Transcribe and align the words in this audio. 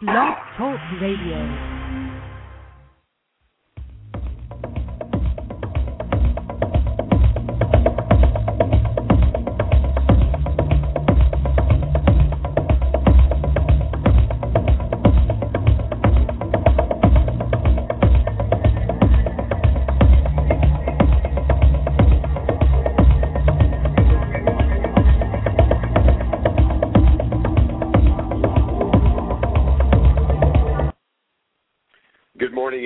Blog 0.00 0.38
Talk 0.56 0.80
Radio. 0.98 1.69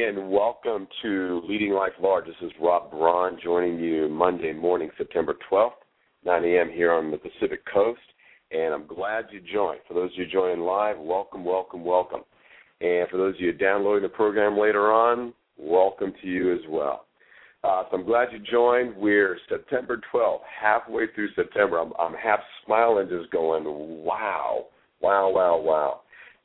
And 0.06 0.30
welcome 0.30 0.86
to 1.00 1.40
Leading 1.48 1.72
Life 1.72 1.94
Large. 1.98 2.26
This 2.26 2.34
is 2.42 2.52
Rob 2.60 2.90
Braun 2.90 3.38
joining 3.42 3.78
you 3.78 4.06
Monday 4.10 4.52
morning, 4.52 4.90
September 4.98 5.34
12th, 5.50 5.70
9 6.26 6.44
a.m. 6.44 6.70
here 6.70 6.92
on 6.92 7.10
the 7.10 7.16
Pacific 7.16 7.64
Coast. 7.72 8.02
And 8.50 8.74
I'm 8.74 8.86
glad 8.86 9.28
you 9.30 9.40
joined. 9.40 9.80
For 9.88 9.94
those 9.94 10.12
of 10.12 10.18
you 10.18 10.26
joining 10.26 10.60
live, 10.60 10.98
welcome, 10.98 11.42
welcome, 11.42 11.86
welcome. 11.86 12.20
And 12.82 13.08
for 13.08 13.16
those 13.16 13.34
of 13.36 13.40
you 13.40 13.52
downloading 13.52 14.02
the 14.02 14.10
program 14.10 14.58
later 14.58 14.92
on, 14.92 15.32
welcome 15.56 16.12
to 16.20 16.28
you 16.28 16.52
as 16.52 16.60
well. 16.68 17.06
Uh, 17.62 17.84
so 17.90 17.96
I'm 17.96 18.04
glad 18.04 18.28
you 18.30 18.40
joined. 18.40 18.94
We're 18.96 19.38
September 19.48 20.02
12th, 20.12 20.40
halfway 20.60 21.06
through 21.14 21.30
September. 21.34 21.78
I'm, 21.78 21.94
I'm 21.98 22.12
half 22.12 22.40
smiling, 22.66 23.08
just 23.08 23.30
going, 23.30 23.64
wow, 23.64 24.66
wow, 25.00 25.30
wow, 25.30 25.56
wow. 25.56 26.00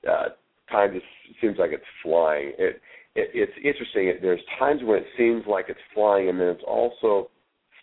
Uh, 0.10 0.30
time 0.72 0.94
just 0.94 1.06
seems 1.42 1.58
like 1.58 1.72
it's 1.74 1.84
flying. 2.02 2.54
It, 2.58 2.82
it, 3.20 3.32
it's 3.34 3.52
interesting. 3.64 4.14
There's 4.22 4.42
times 4.58 4.82
when 4.84 5.00
it 5.00 5.06
seems 5.18 5.44
like 5.48 5.66
it's 5.70 5.80
flying, 5.94 6.30
and 6.30 6.40
then 6.40 6.48
it's 6.48 6.64
also 6.68 7.30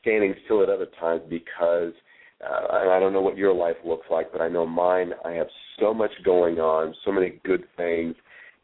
standing 0.01 0.35
still 0.45 0.63
at 0.63 0.69
other 0.69 0.89
times 1.01 1.23
because, 1.29 1.93
uh, 2.45 2.67
and 2.71 2.91
I 2.91 2.99
don't 3.01 3.13
know 3.13 3.23
what 3.23 3.37
your 3.37 3.55
life 3.55 3.77
looks 3.85 4.07
like, 4.11 4.33
but 4.33 4.41
I 4.41 4.49
know 4.49 4.67
mine. 4.67 5.13
I 5.25 5.33
have 5.33 5.49
so 5.81 5.93
much 5.93 6.11
going 6.25 6.59
on, 6.59 6.95
so 7.05 7.13
many 7.13 7.41
good 7.45 7.65
things, 7.77 8.15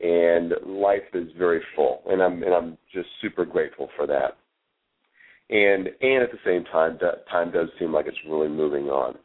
and 0.00 0.52
life 0.66 1.02
is 1.14 1.28
very 1.38 1.60
full, 1.76 2.02
and 2.06 2.22
I'm 2.22 2.42
and 2.42 2.54
I'm 2.54 2.78
just 2.92 3.08
super 3.20 3.44
grateful 3.44 3.88
for 3.96 4.06
that. 4.06 4.36
And 5.50 5.88
and 6.00 6.22
at 6.22 6.30
the 6.30 6.38
same 6.44 6.64
time, 6.64 6.98
that 7.00 7.28
time 7.28 7.50
does 7.52 7.68
seem 7.78 7.92
like 7.92 8.06
it's 8.06 8.16
really 8.28 8.48
moving 8.48 8.86
on. 8.86 9.16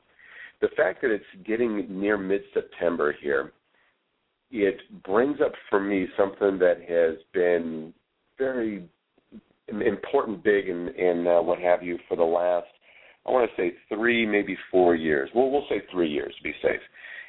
The 0.60 0.70
fact 0.76 1.02
that 1.02 1.12
it's 1.12 1.24
getting 1.46 1.86
near 2.02 2.18
mid-September 2.18 3.16
here 3.22 3.52
it 4.52 4.80
brings 5.04 5.40
up 5.42 5.54
for 5.70 5.80
me 5.80 6.08
something 6.18 6.58
that 6.60 6.82
has 6.88 7.18
been 7.34 7.94
very 8.38 8.88
important, 9.68 10.44
big, 10.44 10.70
and 10.70 10.90
and 10.90 11.28
uh, 11.28 11.40
what 11.42 11.60
have 11.60 11.84
you 11.84 11.98
for 12.08 12.16
the 12.16 12.24
last, 12.24 12.68
I 13.26 13.32
want 13.32 13.50
to 13.50 13.62
say 13.62 13.74
three, 13.90 14.26
maybe 14.26 14.58
four 14.72 14.96
years. 14.96 15.30
Well, 15.36 15.50
we'll 15.50 15.68
say 15.70 15.82
three 15.92 16.10
years 16.10 16.34
to 16.38 16.44
be 16.44 16.54
safe. 16.62 16.80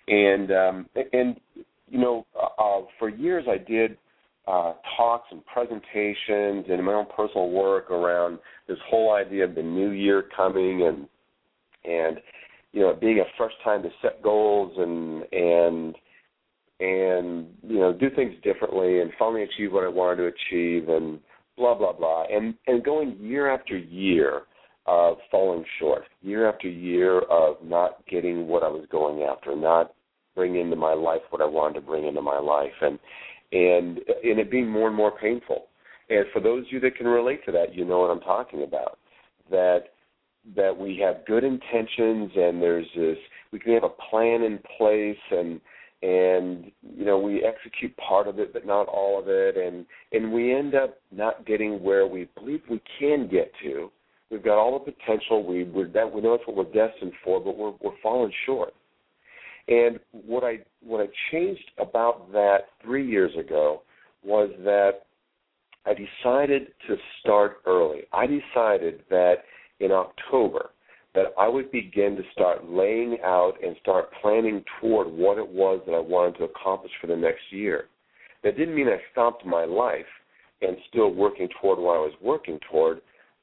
And 0.06 0.52
um, 0.52 0.86
and 1.12 1.36
you 1.88 1.98
know, 1.98 2.26
uh, 2.58 2.82
for 2.98 3.08
years 3.08 3.44
I 3.48 3.58
did 3.58 3.96
uh, 4.46 4.74
talks 4.96 5.28
and 5.30 5.44
presentations 5.46 6.66
and 6.70 6.84
my 6.84 6.94
own 6.94 7.06
personal 7.14 7.50
work 7.50 7.90
around 7.90 8.38
this 8.66 8.78
whole 8.88 9.12
idea 9.12 9.44
of 9.44 9.54
the 9.54 9.62
new 9.62 9.90
year 9.90 10.24
coming 10.34 10.86
and 10.86 11.08
and 11.84 12.18
you 12.72 12.82
know, 12.82 12.94
being 12.94 13.18
a 13.18 13.24
fresh 13.36 13.52
time 13.64 13.82
to 13.82 13.88
set 14.02 14.22
goals 14.22 14.72
and 14.76 15.24
and 15.32 15.96
and 16.80 17.46
you 17.62 17.78
know 17.78 17.92
do 17.92 18.08
things 18.10 18.34
differently 18.42 19.00
and 19.00 19.10
finally 19.18 19.42
achieve 19.42 19.72
what 19.72 19.84
I 19.84 19.88
wanted 19.88 20.16
to 20.16 20.26
achieve 20.26 20.88
and 20.88 21.18
blah 21.56 21.74
blah 21.74 21.92
blah. 21.92 22.24
And 22.30 22.54
and 22.66 22.84
going 22.84 23.16
year 23.20 23.50
after 23.52 23.76
year 23.76 24.42
of 24.86 25.18
falling 25.30 25.64
short 25.78 26.04
year 26.22 26.48
after 26.48 26.68
year 26.68 27.20
of 27.30 27.56
not 27.62 28.06
getting 28.06 28.46
what 28.46 28.62
I 28.62 28.68
was 28.68 28.86
going 28.90 29.22
after 29.22 29.56
not 29.56 29.92
bringing 30.34 30.62
into 30.62 30.76
my 30.76 30.94
life 30.94 31.20
what 31.30 31.42
I 31.42 31.46
wanted 31.46 31.74
to 31.74 31.86
bring 31.86 32.06
into 32.06 32.22
my 32.22 32.38
life 32.38 32.72
and 32.80 32.98
and 33.52 33.98
and 34.22 34.38
it 34.38 34.50
being 34.50 34.68
more 34.68 34.88
and 34.88 34.96
more 34.96 35.18
painful. 35.18 35.66
And 36.10 36.24
for 36.32 36.40
those 36.40 36.64
of 36.66 36.72
you 36.72 36.80
that 36.80 36.96
can 36.96 37.06
relate 37.06 37.44
to 37.46 37.52
that 37.52 37.74
you 37.74 37.84
know 37.84 37.98
what 37.98 38.10
I'm 38.10 38.20
talking 38.20 38.62
about 38.62 38.98
that 39.50 39.86
that 40.56 40.76
we 40.76 40.98
have 41.04 41.26
good 41.26 41.42
intentions 41.42 42.30
and 42.36 42.62
there's 42.62 42.86
this 42.96 43.18
we 43.52 43.58
can 43.58 43.74
have 43.74 43.84
a 43.84 44.10
plan 44.10 44.42
in 44.42 44.60
place 44.78 45.18
and 45.32 45.60
and 46.02 46.70
you 46.96 47.04
know 47.04 47.18
we 47.18 47.42
execute 47.42 47.96
part 47.96 48.28
of 48.28 48.38
it 48.38 48.52
but 48.52 48.64
not 48.66 48.86
all 48.86 49.18
of 49.18 49.28
it. 49.28 49.56
And 49.56 49.84
and 50.12 50.32
we 50.32 50.54
end 50.54 50.74
up 50.74 50.98
not 51.10 51.46
getting 51.46 51.82
where 51.82 52.06
we 52.06 52.28
believe 52.36 52.62
we 52.70 52.80
can 52.98 53.28
get 53.28 53.52
to. 53.62 53.90
We've 54.30 54.44
got 54.44 54.58
all 54.58 54.78
the 54.78 54.92
potential. 54.92 55.44
We 55.44 55.64
we're 55.64 55.88
that 55.88 56.12
we 56.12 56.20
know 56.20 56.36
that's 56.36 56.46
what 56.46 56.56
we're 56.56 56.88
destined 56.88 57.12
for 57.24 57.40
but 57.40 57.56
we're 57.56 57.74
we're 57.80 57.98
falling 58.02 58.32
short. 58.46 58.74
And 59.66 59.98
what 60.12 60.44
i 60.44 60.60
what 60.82 61.00
i 61.00 61.08
changed 61.32 61.70
about 61.78 62.30
that 62.32 62.58
three 62.82 63.06
years 63.06 63.32
ago 63.38 63.82
was 64.22 64.50
that 64.64 65.02
i 65.84 65.94
decided 65.94 66.68
to 66.86 66.96
start 67.20 67.58
early. 67.66 68.02
I 68.12 68.26
decided 68.26 69.02
that 69.10 69.36
in 69.80 69.90
october 69.90 70.70
that 71.18 71.32
I 71.36 71.48
would 71.48 71.72
begin 71.72 72.14
to 72.14 72.22
start 72.32 72.70
laying 72.70 73.18
out 73.24 73.54
and 73.60 73.74
start 73.82 74.08
planning 74.22 74.62
toward 74.80 75.08
what 75.08 75.36
it 75.36 75.48
was 75.48 75.80
that 75.84 75.92
I 75.92 75.98
wanted 75.98 76.38
to 76.38 76.44
accomplish 76.44 76.92
for 77.00 77.08
the 77.08 77.16
next 77.16 77.42
year. 77.50 77.86
That 78.44 78.56
didn't 78.56 78.76
mean 78.76 78.86
I 78.86 79.00
stopped 79.10 79.44
my 79.44 79.64
life 79.64 80.06
and 80.62 80.76
still 80.88 81.12
working 81.12 81.48
toward 81.60 81.80
what 81.80 81.96
I 81.96 81.98
was 81.98 82.14
working 82.22 82.60
toward, 82.70 83.00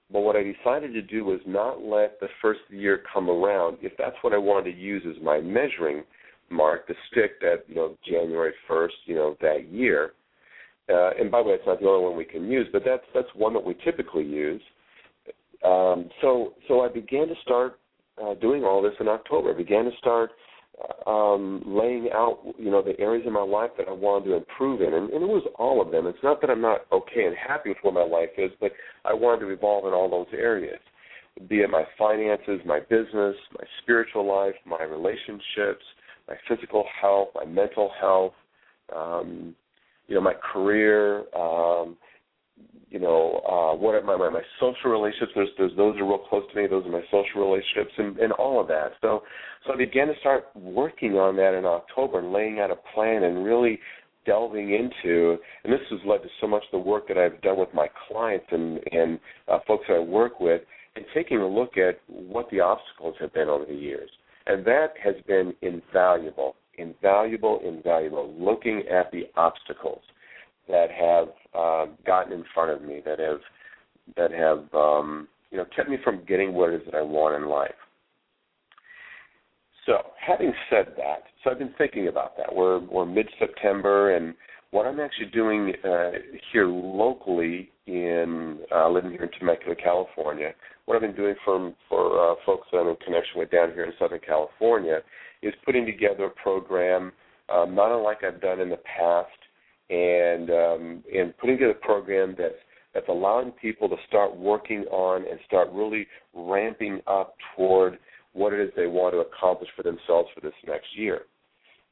but 0.09 0.21
what 0.21 0.37
I 0.37 0.43
decided 0.43 0.93
to 0.93 1.01
do 1.01 1.25
was 1.25 1.41
not 1.45 1.81
let 1.81 2.17
the 2.21 2.29
first 2.41 2.61
year 2.69 3.03
come 3.13 3.29
around. 3.29 3.77
If 3.81 3.91
that's 3.97 4.15
what 4.21 4.31
I 4.31 4.37
wanted 4.37 4.71
to 4.71 4.77
use 4.77 5.03
as 5.09 5.21
my 5.21 5.41
measuring 5.41 6.05
mark, 6.49 6.87
to 6.87 6.93
stick 7.11 7.41
that 7.41 7.65
you 7.67 7.75
know 7.75 7.97
January 8.09 8.53
first, 8.69 8.95
you 9.05 9.15
know 9.15 9.35
that 9.41 9.67
year. 9.69 10.13
Uh, 10.87 11.09
and 11.19 11.29
by 11.29 11.41
the 11.41 11.49
way, 11.49 11.55
it's 11.55 11.67
not 11.67 11.81
the 11.81 11.87
only 11.87 12.07
one 12.07 12.15
we 12.15 12.23
can 12.23 12.49
use, 12.49 12.67
but 12.71 12.83
that's 12.85 13.03
that's 13.13 13.27
one 13.35 13.53
that 13.53 13.65
we 13.65 13.75
typically 13.83 14.23
use. 14.23 14.61
Um, 15.63 16.09
so 16.21 16.53
so 16.67 16.81
I 16.81 16.89
began 16.89 17.27
to 17.27 17.35
start 17.43 17.79
uh, 18.21 18.33
doing 18.35 18.63
all 18.63 18.81
this 18.81 18.93
in 18.99 19.07
October. 19.07 19.53
I 19.53 19.57
began 19.57 19.85
to 19.85 19.91
start 19.97 20.31
um, 21.07 21.63
laying 21.65 22.09
out, 22.13 22.39
you 22.57 22.69
know, 22.69 22.81
the 22.81 22.99
areas 22.99 23.25
in 23.25 23.33
my 23.33 23.43
life 23.43 23.71
that 23.77 23.87
I 23.87 23.93
wanted 23.93 24.25
to 24.25 24.35
improve 24.35 24.81
in, 24.81 24.93
and, 24.93 25.09
and 25.09 25.23
it 25.23 25.27
was 25.27 25.47
all 25.57 25.81
of 25.81 25.91
them. 25.91 26.07
It's 26.07 26.17
not 26.23 26.41
that 26.41 26.49
I'm 26.49 26.61
not 26.61 26.81
okay 26.91 27.25
and 27.25 27.35
happy 27.35 27.69
with 27.69 27.77
where 27.81 27.93
my 27.93 28.03
life 28.03 28.31
is, 28.37 28.51
but 28.59 28.71
I 29.05 29.13
wanted 29.13 29.45
to 29.45 29.51
evolve 29.51 29.85
in 29.85 29.93
all 29.93 30.09
those 30.09 30.27
areas, 30.37 30.79
be 31.47 31.61
it 31.61 31.69
my 31.69 31.83
finances, 31.97 32.59
my 32.65 32.79
business, 32.79 33.35
my 33.53 33.65
spiritual 33.81 34.27
life, 34.27 34.55
my 34.65 34.83
relationships, 34.83 35.83
my 36.27 36.35
physical 36.47 36.85
health, 37.01 37.29
my 37.35 37.45
mental 37.45 37.91
health, 37.99 38.33
um, 38.95 39.55
you 40.07 40.15
know, 40.15 40.21
my 40.21 40.35
career, 40.53 41.19
um, 41.35 41.97
you 42.89 43.01
know, 43.01 43.41
uh, 43.45 43.75
what 43.75 43.95
are 43.95 44.01
my, 44.03 44.15
my 44.15 44.29
my 44.29 44.41
social 44.59 44.89
relationships? 44.89 45.31
There's 45.35 45.49
there's 45.57 45.75
those 45.75 45.97
are 45.97 46.05
real 46.05 46.17
close 46.29 46.43
to 46.53 46.61
me. 46.61 46.67
Those 46.67 46.85
are 46.85 46.91
my 46.91 47.03
social 47.11 47.45
relationships, 47.45 47.91
and 47.97 48.17
and 48.19 48.31
all 48.33 48.61
of 48.61 48.67
that. 48.69 48.93
So 49.01 49.23
so 49.65 49.73
I 49.73 49.77
began 49.77 50.07
to 50.07 50.13
start 50.21 50.45
working 50.55 51.15
on 51.15 51.35
that 51.35 51.53
in 51.53 51.65
October 51.65 52.19
and 52.19 52.31
laying 52.31 52.59
out 52.59 52.71
a 52.71 52.77
plan 52.93 53.23
and 53.23 53.43
really 53.43 53.79
delving 54.25 54.73
into. 54.73 55.37
And 55.63 55.73
this 55.73 55.81
has 55.89 55.99
led 56.05 56.23
to 56.23 56.29
so 56.39 56.47
much 56.47 56.63
of 56.71 56.71
the 56.71 56.89
work 56.89 57.09
that 57.09 57.17
I've 57.17 57.41
done 57.41 57.59
with 57.59 57.73
my 57.73 57.87
clients 58.07 58.45
and 58.51 58.79
and 58.91 59.19
uh, 59.47 59.59
folks 59.67 59.85
that 59.89 59.95
I 59.95 59.99
work 59.99 60.39
with, 60.39 60.61
and 60.95 61.03
taking 61.13 61.39
a 61.39 61.47
look 61.47 61.77
at 61.77 61.99
what 62.07 62.49
the 62.49 62.61
obstacles 62.61 63.15
have 63.19 63.33
been 63.33 63.49
over 63.49 63.65
the 63.65 63.75
years. 63.75 64.09
And 64.47 64.63
that 64.65 64.93
has 65.03 65.15
been 65.27 65.53
invaluable, 65.63 66.55
invaluable, 66.77 67.59
invaluable. 67.65 68.33
Looking 68.39 68.83
at 68.89 69.11
the 69.11 69.23
obstacles 69.35 70.03
that 70.67 70.87
have 70.91 71.27
uh, 71.53 71.85
gotten 72.05 72.33
in 72.33 72.43
front 72.53 72.71
of 72.71 72.81
me, 72.81 73.01
that 73.05 73.19
have 73.19 73.39
that 74.17 74.31
have 74.31 74.65
um, 74.73 75.27
you 75.51 75.57
know 75.57 75.65
kept 75.75 75.89
me 75.89 75.97
from 76.03 76.23
getting 76.27 76.53
what 76.53 76.71
it 76.71 76.81
is 76.81 76.85
that 76.85 76.95
I 76.95 77.01
want 77.01 77.41
in 77.41 77.49
life. 77.49 77.71
So, 79.85 79.97
having 80.19 80.51
said 80.69 80.93
that, 80.97 81.23
so 81.43 81.51
I've 81.51 81.59
been 81.59 81.73
thinking 81.77 82.07
about 82.07 82.37
that. 82.37 82.53
We're 82.53 82.79
we're 82.79 83.05
mid-September, 83.05 84.15
and 84.15 84.33
what 84.71 84.87
I'm 84.87 84.99
actually 84.99 85.27
doing 85.27 85.73
uh, 85.83 86.11
here 86.51 86.67
locally 86.67 87.69
in 87.85 88.59
uh, 88.75 88.89
living 88.89 89.11
here 89.11 89.23
in 89.23 89.29
Temecula, 89.39 89.75
California, 89.75 90.51
what 90.85 90.95
I've 90.95 91.01
been 91.01 91.15
doing 91.15 91.35
for 91.43 91.73
for 91.87 92.31
uh, 92.31 92.35
folks 92.45 92.67
that 92.71 92.79
I'm 92.79 92.87
in 92.87 92.95
connection 92.97 93.37
with 93.39 93.51
down 93.51 93.71
here 93.73 93.85
in 93.85 93.93
Southern 93.99 94.19
California 94.25 94.99
is 95.41 95.53
putting 95.65 95.85
together 95.85 96.25
a 96.25 96.29
program, 96.29 97.11
um, 97.53 97.75
not 97.75 97.95
unlike 97.95 98.23
I've 98.23 98.41
done 98.41 98.59
in 98.59 98.69
the 98.69 98.79
past, 98.97 99.29
and 99.89 100.49
um, 100.49 101.03
and 101.13 101.37
putting 101.37 101.57
together 101.57 101.71
a 101.71 101.85
program 101.85 102.35
that's 102.37 102.55
that's 102.93 103.09
allowing 103.09 103.51
people 103.51 103.89
to 103.89 103.95
start 104.07 104.35
working 104.35 104.85
on 104.85 105.23
and 105.29 105.39
start 105.45 105.69
really 105.71 106.07
ramping 106.33 107.01
up 107.07 107.35
toward 107.55 107.99
what 108.33 108.53
it 108.53 108.59
is 108.59 108.71
they 108.75 108.87
want 108.87 109.13
to 109.13 109.19
accomplish 109.19 109.69
for 109.75 109.83
themselves 109.83 110.29
for 110.33 110.41
this 110.41 110.53
next 110.65 110.87
year. 110.95 111.21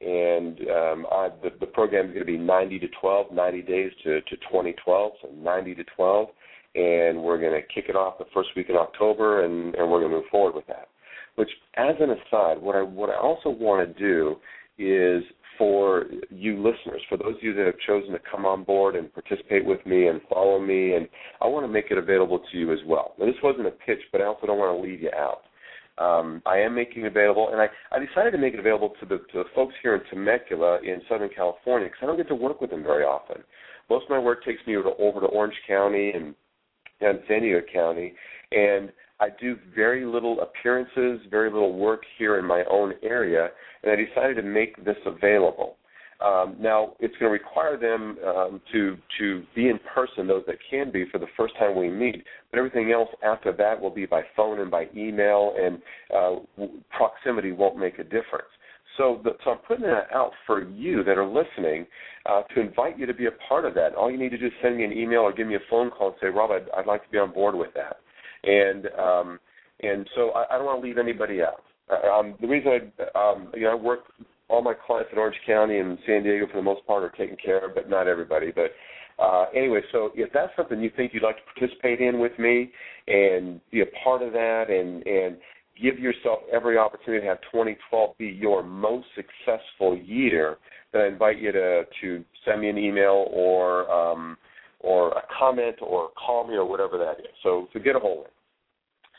And 0.00 0.60
um, 0.60 1.06
I, 1.10 1.28
the, 1.42 1.50
the 1.60 1.66
program 1.66 2.06
is 2.06 2.14
going 2.14 2.26
to 2.26 2.32
be 2.32 2.38
90 2.38 2.78
to 2.80 2.88
12, 3.00 3.32
90 3.32 3.62
days 3.62 3.92
to, 4.04 4.20
to 4.22 4.36
2012, 4.36 5.12
so 5.22 5.28
90 5.34 5.74
to 5.76 5.84
12. 5.96 6.28
And 6.74 7.22
we're 7.22 7.38
going 7.38 7.52
to 7.52 7.62
kick 7.72 7.88
it 7.88 7.96
off 7.96 8.18
the 8.18 8.26
first 8.34 8.50
week 8.56 8.66
in 8.68 8.76
October, 8.76 9.44
and, 9.44 9.74
and 9.74 9.90
we're 9.90 10.00
going 10.00 10.10
to 10.10 10.16
move 10.16 10.26
forward 10.30 10.54
with 10.54 10.66
that. 10.66 10.88
Which, 11.36 11.50
as 11.76 11.94
an 12.00 12.10
aside, 12.10 12.60
what 12.60 12.76
I 12.76 12.82
what 12.82 13.10
I 13.10 13.16
also 13.16 13.48
want 13.48 13.88
to 13.88 13.98
do 13.98 14.36
is 14.78 15.22
for 15.58 16.04
you 16.30 16.56
listeners, 16.56 17.02
for 17.08 17.16
those 17.16 17.36
of 17.36 17.42
you 17.42 17.54
that 17.54 17.66
have 17.66 17.78
chosen 17.86 18.12
to 18.12 18.18
come 18.30 18.44
on 18.44 18.64
board 18.64 18.96
and 18.96 19.12
participate 19.12 19.64
with 19.64 19.84
me 19.86 20.08
and 20.08 20.20
follow 20.28 20.58
me, 20.58 20.94
and 20.94 21.08
I 21.40 21.46
want 21.46 21.64
to 21.64 21.72
make 21.72 21.86
it 21.90 21.98
available 21.98 22.42
to 22.50 22.58
you 22.58 22.72
as 22.72 22.78
well. 22.86 23.14
Now, 23.18 23.26
this 23.26 23.34
wasn't 23.42 23.66
a 23.66 23.70
pitch, 23.70 24.00
but 24.12 24.20
I 24.20 24.24
also 24.24 24.46
don't 24.46 24.58
want 24.58 24.76
to 24.76 24.82
leave 24.82 25.00
you 25.00 25.10
out. 25.16 25.42
Um, 25.96 26.42
I 26.44 26.58
am 26.58 26.74
making 26.74 27.04
it 27.04 27.08
available, 27.08 27.50
and 27.52 27.60
I, 27.60 27.68
I 27.92 28.04
decided 28.04 28.32
to 28.32 28.38
make 28.38 28.54
it 28.54 28.60
available 28.60 28.92
to 29.00 29.06
the, 29.06 29.18
to 29.18 29.38
the 29.38 29.44
folks 29.54 29.74
here 29.82 29.94
in 29.94 30.02
Temecula 30.10 30.80
in 30.82 31.00
Southern 31.08 31.30
California 31.34 31.88
because 31.88 32.00
I 32.02 32.06
don't 32.06 32.16
get 32.16 32.28
to 32.28 32.34
work 32.34 32.60
with 32.60 32.70
them 32.70 32.82
very 32.82 33.04
often. 33.04 33.42
Most 33.88 34.04
of 34.04 34.10
my 34.10 34.18
work 34.18 34.44
takes 34.44 34.60
me 34.66 34.76
over 34.76 34.90
to, 34.90 34.96
over 34.96 35.20
to 35.20 35.26
Orange 35.26 35.54
County 35.68 36.10
and, 36.10 36.34
and 37.00 37.20
San 37.28 37.42
Diego 37.42 37.60
County, 37.72 38.12
and 38.50 38.90
I 39.24 39.28
do 39.40 39.56
very 39.74 40.04
little 40.04 40.42
appearances, 40.42 41.26
very 41.30 41.50
little 41.50 41.78
work 41.78 42.02
here 42.18 42.38
in 42.38 42.44
my 42.44 42.62
own 42.70 42.92
area, 43.02 43.48
and 43.82 43.90
I 43.90 43.96
decided 43.96 44.34
to 44.36 44.42
make 44.42 44.84
this 44.84 44.98
available. 45.06 45.76
Um, 46.22 46.56
now 46.60 46.92
it's 47.00 47.14
going 47.18 47.30
to 47.30 47.38
require 47.44 47.78
them 47.78 48.18
um, 48.24 48.60
to 48.72 48.96
to 49.18 49.42
be 49.54 49.68
in 49.68 49.80
person, 49.94 50.26
those 50.26 50.44
that 50.46 50.56
can 50.70 50.92
be, 50.92 51.06
for 51.10 51.18
the 51.18 51.26
first 51.38 51.54
time 51.58 51.74
we 51.76 51.88
meet. 51.88 52.22
But 52.50 52.58
everything 52.58 52.92
else 52.92 53.08
after 53.24 53.50
that 53.52 53.80
will 53.80 53.90
be 53.90 54.04
by 54.04 54.22
phone 54.36 54.60
and 54.60 54.70
by 54.70 54.88
email, 54.94 55.54
and 55.58 55.78
uh, 56.14 56.66
proximity 56.94 57.52
won't 57.52 57.78
make 57.78 57.98
a 57.98 58.04
difference. 58.04 58.52
So, 58.98 59.20
the, 59.24 59.30
so 59.42 59.52
I'm 59.52 59.58
putting 59.66 59.86
that 59.86 60.08
out 60.14 60.32
for 60.46 60.62
you 60.68 61.02
that 61.02 61.16
are 61.16 61.26
listening 61.26 61.86
uh, 62.26 62.42
to 62.54 62.60
invite 62.60 62.98
you 62.98 63.06
to 63.06 63.14
be 63.14 63.26
a 63.26 63.32
part 63.48 63.64
of 63.64 63.74
that. 63.74 63.94
All 63.94 64.10
you 64.10 64.18
need 64.18 64.30
to 64.30 64.38
do 64.38 64.46
is 64.46 64.52
send 64.62 64.76
me 64.76 64.84
an 64.84 64.92
email 64.92 65.20
or 65.20 65.32
give 65.32 65.46
me 65.46 65.56
a 65.56 65.66
phone 65.70 65.90
call 65.90 66.08
and 66.08 66.16
say, 66.20 66.28
Rob, 66.28 66.50
I'd, 66.50 66.68
I'd 66.76 66.86
like 66.86 67.02
to 67.04 67.10
be 67.10 67.18
on 67.18 67.32
board 67.32 67.54
with 67.54 67.72
that. 67.74 67.96
And 68.46 68.86
um, 68.98 69.38
and 69.80 70.08
so 70.14 70.30
I, 70.30 70.54
I 70.54 70.58
don't 70.58 70.66
want 70.66 70.82
to 70.82 70.86
leave 70.86 70.98
anybody 70.98 71.40
out. 71.42 71.64
Um, 71.90 72.34
the 72.40 72.46
reason 72.46 72.72
I, 72.72 73.18
um, 73.18 73.48
you 73.54 73.62
know, 73.62 73.72
I 73.72 73.74
work 73.74 74.00
all 74.48 74.62
my 74.62 74.74
clients 74.74 75.10
in 75.12 75.18
Orange 75.18 75.36
County 75.46 75.78
and 75.78 75.98
San 76.06 76.22
Diego 76.22 76.46
for 76.46 76.56
the 76.56 76.62
most 76.62 76.86
part 76.86 77.02
are 77.02 77.10
taken 77.10 77.36
care 77.42 77.64
of, 77.64 77.74
but 77.74 77.88
not 77.88 78.06
everybody. 78.06 78.52
But 78.54 78.72
uh, 79.22 79.46
anyway, 79.54 79.80
so 79.92 80.10
if 80.14 80.32
that's 80.32 80.52
something 80.56 80.80
you 80.80 80.90
think 80.96 81.12
you'd 81.14 81.22
like 81.22 81.36
to 81.36 81.60
participate 81.60 82.00
in 82.00 82.18
with 82.18 82.36
me 82.38 82.72
and 83.06 83.60
be 83.70 83.80
a 83.80 83.86
part 84.02 84.22
of 84.22 84.32
that 84.32 84.64
and 84.68 85.06
and 85.06 85.36
give 85.80 85.98
yourself 85.98 86.38
every 86.52 86.78
opportunity 86.78 87.22
to 87.22 87.28
have 87.28 87.40
2012 87.52 88.16
be 88.16 88.26
your 88.26 88.62
most 88.62 89.06
successful 89.16 89.96
year, 89.98 90.58
then 90.92 91.02
I 91.02 91.06
invite 91.08 91.38
you 91.40 91.52
to 91.52 91.84
to 92.00 92.24
send 92.44 92.60
me 92.60 92.68
an 92.68 92.78
email 92.78 93.26
or 93.30 93.90
um, 93.90 94.36
or 94.84 95.12
a 95.12 95.22
comment 95.38 95.76
or 95.80 96.10
call 96.10 96.46
me 96.46 96.54
or 96.54 96.68
whatever 96.68 96.98
that 96.98 97.18
is. 97.20 97.32
So 97.42 97.68
to 97.72 97.80
get 97.80 97.96
a 97.96 97.98
hold 97.98 98.26
of. 98.26 98.32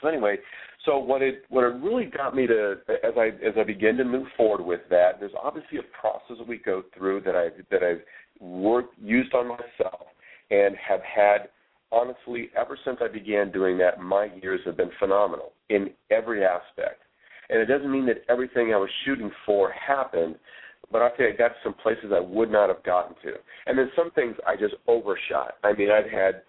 So 0.02 0.08
anyway, 0.08 0.38
so 0.86 1.00
what 1.00 1.22
it 1.22 1.44
what 1.50 1.64
it 1.64 1.74
really 1.82 2.06
got 2.06 2.36
me 2.36 2.46
to 2.48 2.76
as 3.04 3.14
I 3.18 3.28
as 3.46 3.56
I 3.58 3.64
begin 3.64 3.98
to 3.98 4.04
move 4.04 4.28
forward 4.38 4.64
with 4.64 4.82
that, 4.92 5.20
there's 5.20 5.32
obviously 5.42 5.80
a 5.80 6.00
process 6.00 6.38
that 6.38 6.48
we 6.48 6.58
go 6.58 6.84
through 6.96 7.22
that 7.22 7.36
I 7.36 7.48
that 7.72 7.82
I've 7.82 8.02
worked 8.40 8.94
used 9.02 9.34
on 9.34 9.48
myself 9.48 10.08
and 10.52 10.76
have 10.76 11.02
had 11.02 11.50
honestly 11.92 12.50
ever 12.56 12.78
since 12.86 12.98
I 13.02 13.08
began 13.08 13.52
doing 13.52 13.78
that, 13.80 14.00
my 14.00 14.30
years 14.42 14.60
have 14.66 14.78
been 14.78 14.92
phenomenal 15.00 15.54
in 15.70 15.90
every 16.12 16.46
aspect. 16.46 17.02
And 17.50 17.60
it 17.60 17.66
doesn't 17.66 17.92
mean 17.92 18.06
that 18.08 18.24
everything 18.30 18.74
I 18.74 18.78
was 18.78 18.90
shooting 19.06 19.32
for 19.46 19.72
happened, 19.72 20.36
but 20.92 21.02
I 21.02 21.10
think 21.10 21.34
I 21.34 21.38
got 21.38 21.50
to 21.50 21.56
some 21.64 21.74
places 21.74 22.12
I 22.14 22.20
would 22.20 22.52
not 22.52 22.70
have 22.70 22.84
gotten 22.84 23.16
to. 23.24 23.34
And 23.66 23.78
then 23.78 23.92
some 23.96 24.12
things 24.12 24.36
I 24.48 24.56
just 24.56 24.76
overshot. 24.88 25.56
I 25.64 25.74
mean, 25.74 25.90
I've 25.92 26.10
had 26.10 26.42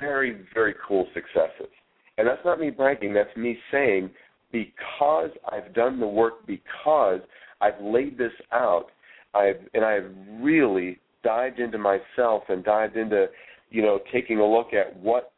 very, 0.00 0.40
very 0.54 0.74
cool 0.86 1.06
successes. 1.14 1.72
And 2.16 2.26
that's 2.26 2.44
not 2.44 2.58
me 2.58 2.70
bragging, 2.70 3.14
that's 3.14 3.34
me 3.36 3.56
saying 3.70 4.10
because 4.50 5.30
I've 5.52 5.74
done 5.74 6.00
the 6.00 6.06
work, 6.06 6.46
because 6.46 7.20
I've 7.60 7.80
laid 7.80 8.18
this 8.18 8.32
out, 8.52 8.86
I've 9.34 9.60
and 9.74 9.84
I've 9.84 10.10
really 10.40 10.98
dived 11.22 11.60
into 11.60 11.78
myself 11.78 12.44
and 12.48 12.64
dived 12.64 12.96
into, 12.96 13.26
you 13.70 13.82
know, 13.82 14.00
taking 14.12 14.38
a 14.38 14.46
look 14.46 14.72
at 14.72 14.96
what 14.98 15.32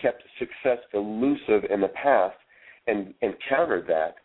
kept 0.00 0.22
success 0.38 0.78
elusive 0.92 1.70
in 1.70 1.80
the 1.80 1.88
past 1.88 2.36
and, 2.86 3.14
and 3.22 3.34
countered 3.48 3.86
that, 3.86 4.16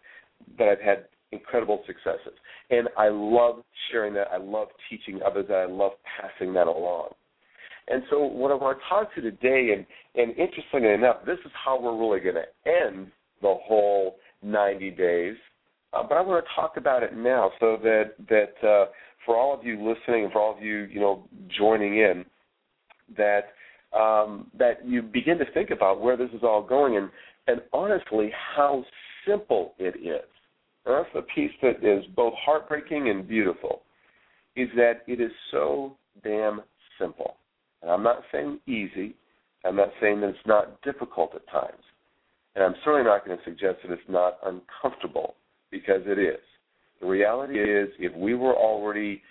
that 0.58 0.68
I've 0.68 0.82
had 0.82 1.06
incredible 1.32 1.84
successes. 1.86 2.38
And 2.70 2.88
I 2.98 3.10
love 3.10 3.64
sharing 3.92 4.14
that. 4.16 4.28
I 4.32 4.38
love 4.38 4.68
teaching 4.90 5.20
others 5.26 5.46
that. 5.50 5.56
I 5.56 5.66
love 5.66 5.94
passing 6.20 6.54
that 6.54 6.68
along. 6.68 7.10
And 7.88 8.04
so 8.10 8.20
what 8.20 8.52
I 8.52 8.56
want 8.56 8.78
to 8.78 8.84
talk 8.88 9.14
to 9.16 9.22
today, 9.22 9.76
and, 9.76 9.86
and 10.16 10.38
interestingly 10.38 10.94
enough, 10.94 11.26
this 11.26 11.40
is 11.44 11.52
how 11.54 11.80
we're 11.82 11.98
really 11.98 12.20
going 12.20 12.36
to 12.36 12.72
end 12.72 13.12
the 13.42 13.56
whole 13.64 14.18
90 14.44 14.92
days. 14.92 15.36
Uh, 15.92 16.04
but 16.04 16.16
I 16.16 16.22
want 16.22 16.46
to 16.46 16.56
talk 16.56 16.78
about 16.78 17.02
it 17.02 17.16
now 17.16 17.52
so 17.60 17.78
that 17.82 18.12
that 18.30 18.68
uh, 18.68 18.92
for 19.26 19.36
all 19.36 19.58
of 19.58 19.66
you 19.66 19.76
listening 19.78 20.26
and 20.26 20.32
for 20.32 20.40
all 20.40 20.56
of 20.56 20.62
you 20.62 20.88
you 20.92 21.00
know 21.00 21.28
joining 21.58 21.98
in, 21.98 22.26
that 23.18 23.54
um, 23.98 24.52
that 24.58 24.86
you 24.86 25.02
begin 25.02 25.40
to 25.40 25.52
think 25.52 25.72
about 25.72 26.00
where 26.00 26.16
this 26.16 26.30
is 26.32 26.44
all 26.44 26.62
going 26.62 26.98
and 26.98 27.10
and 27.48 27.62
honestly 27.74 28.32
how 28.56 28.84
simple 29.28 29.74
it 29.80 29.96
is. 29.98 30.30
That's 30.86 31.10
the 31.14 31.22
piece 31.22 31.52
that 31.62 31.84
is 31.84 32.04
both 32.16 32.34
heartbreaking 32.44 33.10
and 33.10 33.28
beautiful, 33.28 33.82
is 34.56 34.70
that 34.76 35.02
it 35.08 35.22
is 35.22 35.32
so 35.52 35.96
damn 36.24 36.62
simple. 37.00 37.36
And 37.82 37.92
I'm 37.92 38.04
not 38.04 38.24
saying 38.32 38.60
easy. 38.68 39.16
I'm 39.66 39.76
not 39.76 39.90
saying 40.02 40.22
that 40.22 40.30
it's 40.30 40.40
not 40.46 40.82
difficult 40.82 41.36
at 41.36 41.48
times. 41.50 41.84
And 42.56 42.64
I'm 42.64 42.76
certainly 42.84 43.06
not 43.06 43.26
going 43.26 43.38
to 43.38 43.44
suggest 43.44 43.78
that 43.84 43.92
it's 43.92 44.02
not 44.10 44.38
uncomfortable 44.44 45.36
because 45.72 46.02
it 46.06 46.18
is. 46.18 46.40
The 47.02 47.08
reality 47.08 47.60
is, 47.60 47.90
if 48.00 48.14
we 48.16 48.34
were 48.34 48.56
already 48.56 49.22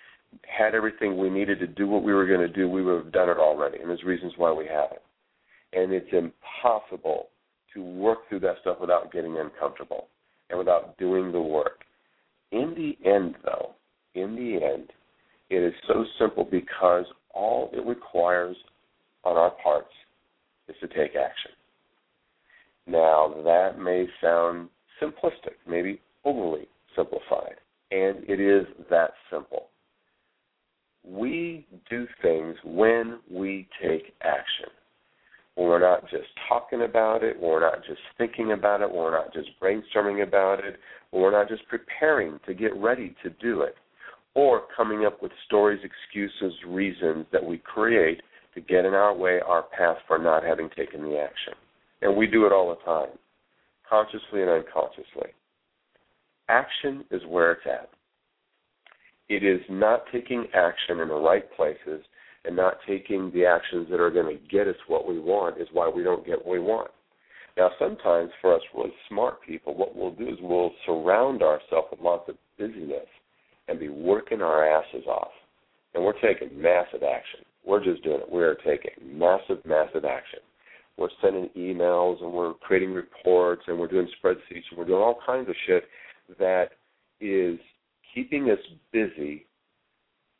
had 0.43 0.73
everything 0.73 1.17
we 1.17 1.29
needed 1.29 1.59
to 1.59 1.67
do 1.67 1.87
what 1.87 2.03
we 2.03 2.13
were 2.13 2.25
going 2.25 2.39
to 2.39 2.47
do, 2.47 2.69
we 2.69 2.81
would 2.81 3.03
have 3.03 3.13
done 3.13 3.29
it 3.29 3.37
already. 3.37 3.79
And 3.79 3.89
there's 3.89 4.03
reasons 4.03 4.33
why 4.37 4.51
we 4.51 4.65
haven't. 4.65 5.01
And 5.73 5.91
it's 5.91 6.11
impossible 6.11 7.27
to 7.73 7.83
work 7.83 8.19
through 8.29 8.39
that 8.41 8.55
stuff 8.61 8.77
without 8.79 9.11
getting 9.11 9.37
uncomfortable 9.37 10.07
and 10.49 10.59
without 10.59 10.97
doing 10.97 11.31
the 11.31 11.41
work. 11.41 11.83
In 12.51 12.73
the 12.75 13.09
end, 13.09 13.35
though, 13.43 13.71
in 14.15 14.35
the 14.35 14.65
end, 14.65 14.89
it 15.49 15.63
is 15.63 15.73
so 15.87 16.05
simple 16.19 16.47
because 16.49 17.05
all 17.33 17.69
it 17.73 17.85
requires 17.85 18.55
on 19.23 19.37
our 19.37 19.51
parts 19.63 19.93
is 20.67 20.75
to 20.81 20.87
take 20.87 21.15
action. 21.15 21.51
Now, 22.87 23.33
that 23.43 23.79
may 23.79 24.07
sound 24.21 24.69
simplistic, 25.01 25.55
maybe 25.67 26.01
overly 26.25 26.67
simplified, 26.95 27.55
and 27.91 28.23
it 28.27 28.39
is 28.39 28.65
that 28.89 29.11
simple. 29.31 29.67
We 31.03 31.65
do 31.89 32.07
things 32.21 32.55
when 32.63 33.19
we 33.31 33.67
take 33.81 34.13
action. 34.21 34.69
We're 35.59 35.81
not 35.81 36.09
just 36.09 36.29
talking 36.47 36.83
about 36.83 37.21
it, 37.21 37.37
we're 37.37 37.59
not 37.59 37.85
just 37.85 37.99
thinking 38.17 38.53
about 38.53 38.81
it, 38.81 38.89
we're 38.89 39.11
not 39.11 39.33
just 39.33 39.49
brainstorming 39.61 40.23
about 40.23 40.63
it, 40.63 40.79
we're 41.11 41.33
not 41.33 41.49
just 41.49 41.67
preparing 41.67 42.39
to 42.45 42.53
get 42.53 42.73
ready 42.77 43.13
to 43.23 43.29
do 43.29 43.63
it 43.63 43.75
or 44.35 44.61
coming 44.73 45.05
up 45.05 45.21
with 45.21 45.33
stories, 45.45 45.81
excuses, 45.83 46.57
reasons 46.65 47.25
that 47.33 47.43
we 47.43 47.57
create 47.57 48.21
to 48.55 48.61
get 48.61 48.85
in 48.85 48.93
our 48.93 49.13
way, 49.13 49.41
our 49.45 49.63
path 49.63 49.97
for 50.07 50.17
not 50.17 50.45
having 50.45 50.69
taken 50.77 51.03
the 51.03 51.19
action. 51.19 51.53
And 52.01 52.15
we 52.15 52.25
do 52.25 52.45
it 52.45 52.53
all 52.53 52.69
the 52.69 52.85
time, 52.85 53.17
consciously 53.89 54.41
and 54.41 54.49
unconsciously. 54.49 55.33
Action 56.47 57.03
is 57.11 57.21
where 57.27 57.51
it's 57.51 57.65
at. 57.65 57.89
It 59.27 59.43
is 59.43 59.59
not 59.69 60.03
taking 60.09 60.45
action 60.53 61.01
in 61.01 61.09
the 61.09 61.15
right 61.15 61.51
places 61.57 62.05
and 62.45 62.55
not 62.55 62.77
taking 62.87 63.31
the 63.31 63.45
actions 63.45 63.87
that 63.89 63.99
are 63.99 64.11
going 64.11 64.37
to 64.37 64.41
get 64.47 64.67
us 64.67 64.75
what 64.87 65.07
we 65.07 65.19
want 65.19 65.59
is 65.59 65.67
why 65.73 65.89
we 65.89 66.03
don't 66.03 66.25
get 66.25 66.37
what 66.37 66.53
we 66.53 66.59
want. 66.59 66.91
Now, 67.57 67.71
sometimes 67.77 68.31
for 68.41 68.55
us 68.55 68.61
really 68.73 68.93
smart 69.09 69.39
people, 69.45 69.75
what 69.75 69.95
we'll 69.95 70.11
do 70.11 70.27
is 70.29 70.37
we'll 70.41 70.71
surround 70.85 71.41
ourselves 71.41 71.87
with 71.91 71.99
lots 71.99 72.29
of 72.29 72.35
busyness 72.57 73.07
and 73.67 73.79
be 73.79 73.89
working 73.89 74.41
our 74.41 74.65
asses 74.65 75.05
off. 75.07 75.31
And 75.93 76.03
we're 76.03 76.19
taking 76.21 76.49
massive 76.61 77.03
action. 77.03 77.41
We're 77.65 77.83
just 77.83 78.03
doing 78.03 78.21
it. 78.21 78.31
We're 78.31 78.55
taking 78.55 78.91
massive, 79.03 79.57
massive 79.65 80.05
action. 80.05 80.39
We're 80.97 81.09
sending 81.21 81.49
emails 81.57 82.21
and 82.23 82.31
we're 82.31 82.53
creating 82.55 82.93
reports 82.93 83.63
and 83.67 83.79
we're 83.79 83.87
doing 83.87 84.07
spreadsheets 84.23 84.63
and 84.69 84.77
we're 84.77 84.85
doing 84.85 85.01
all 85.01 85.19
kinds 85.25 85.49
of 85.49 85.55
shit 85.65 85.83
that 86.39 86.71
is 87.19 87.59
keeping 88.13 88.51
us 88.51 88.59
busy 88.91 89.45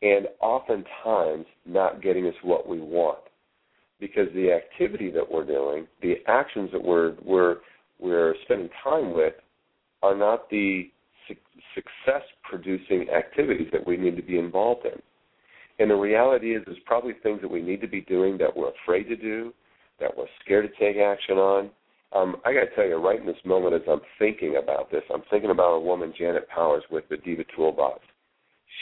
and 0.02 0.28
oftentimes 0.42 1.46
not 1.66 2.02
getting 2.02 2.28
us 2.28 2.36
what 2.44 2.68
we 2.68 2.80
want 2.80 3.20
because 4.00 4.28
the 4.34 4.52
activity 4.52 5.12
that 5.12 5.30
we're 5.30 5.46
doing, 5.46 5.88
the 6.02 6.16
actions 6.28 6.70
that 6.72 6.84
we're 6.84 7.16
we're 7.24 7.58
we're 8.00 8.34
spending 8.44 8.70
time 8.84 9.14
with, 9.14 9.34
are 10.02 10.16
not 10.16 10.50
the 10.50 10.90
su- 11.28 11.36
success 11.76 12.24
producing 12.50 13.08
activities 13.10 13.68
that 13.74 13.86
we 13.86 13.98
need 13.98 14.16
to 14.16 14.22
be 14.22 14.40
involved 14.40 14.86
in. 14.86 15.02
And 15.80 15.92
the 15.92 15.96
reality 15.96 16.56
is, 16.56 16.64
there's 16.66 16.78
probably 16.86 17.14
things 17.24 17.42
that 17.42 17.52
we 17.52 17.62
need 17.62 17.82
to 17.82 17.88
be 17.88 18.02
doing 18.02 18.38
that 18.38 18.56
we're 18.56 18.72
afraid 18.84 19.04
to 19.04 19.18
do, 19.18 19.54
that 20.00 20.16
we're 20.18 20.28
scared 20.44 20.70
to 20.70 20.80
take 20.80 21.02
action 21.02 21.38
on. 21.38 21.70
Um, 22.14 22.38
I 22.46 22.54
got 22.54 22.62
to 22.62 22.76
tell 22.76 22.86
you, 22.86 22.96
right 22.96 23.20
in 23.20 23.26
this 23.26 23.38
moment, 23.46 23.76
as 23.76 23.82
I'm 23.90 24.02
thinking 24.18 24.60
about 24.62 24.92
this, 24.92 25.04
I'm 25.14 25.24
thinking 25.30 25.52
about 25.52 25.76
a 25.76 25.80
woman, 25.80 26.14
Janet 26.18 26.48
Powers, 26.50 26.84
with 26.90 27.08
the 27.10 27.18
Diva 27.18 27.44
Toolbox. 27.56 28.00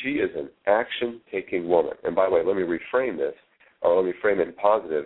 She 0.04 0.12
is 0.12 0.30
an 0.36 0.50
action 0.68 1.22
taking 1.32 1.68
woman. 1.68 1.94
And 2.04 2.16
by 2.16 2.26
the 2.26 2.32
way, 2.32 2.42
let 2.46 2.56
me 2.56 2.64
reframe 2.64 3.18
this 3.18 3.34
or 3.82 3.96
let 3.96 4.06
me 4.06 4.14
frame 4.22 4.40
it 4.40 4.48
in 4.48 4.54
positive, 4.54 5.06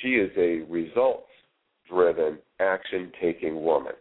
she 0.00 0.14
is 0.14 0.30
a 0.36 0.70
results 0.70 1.26
driven, 1.88 2.38
action 2.60 3.12
taking 3.20 3.62
woman. 3.62 3.92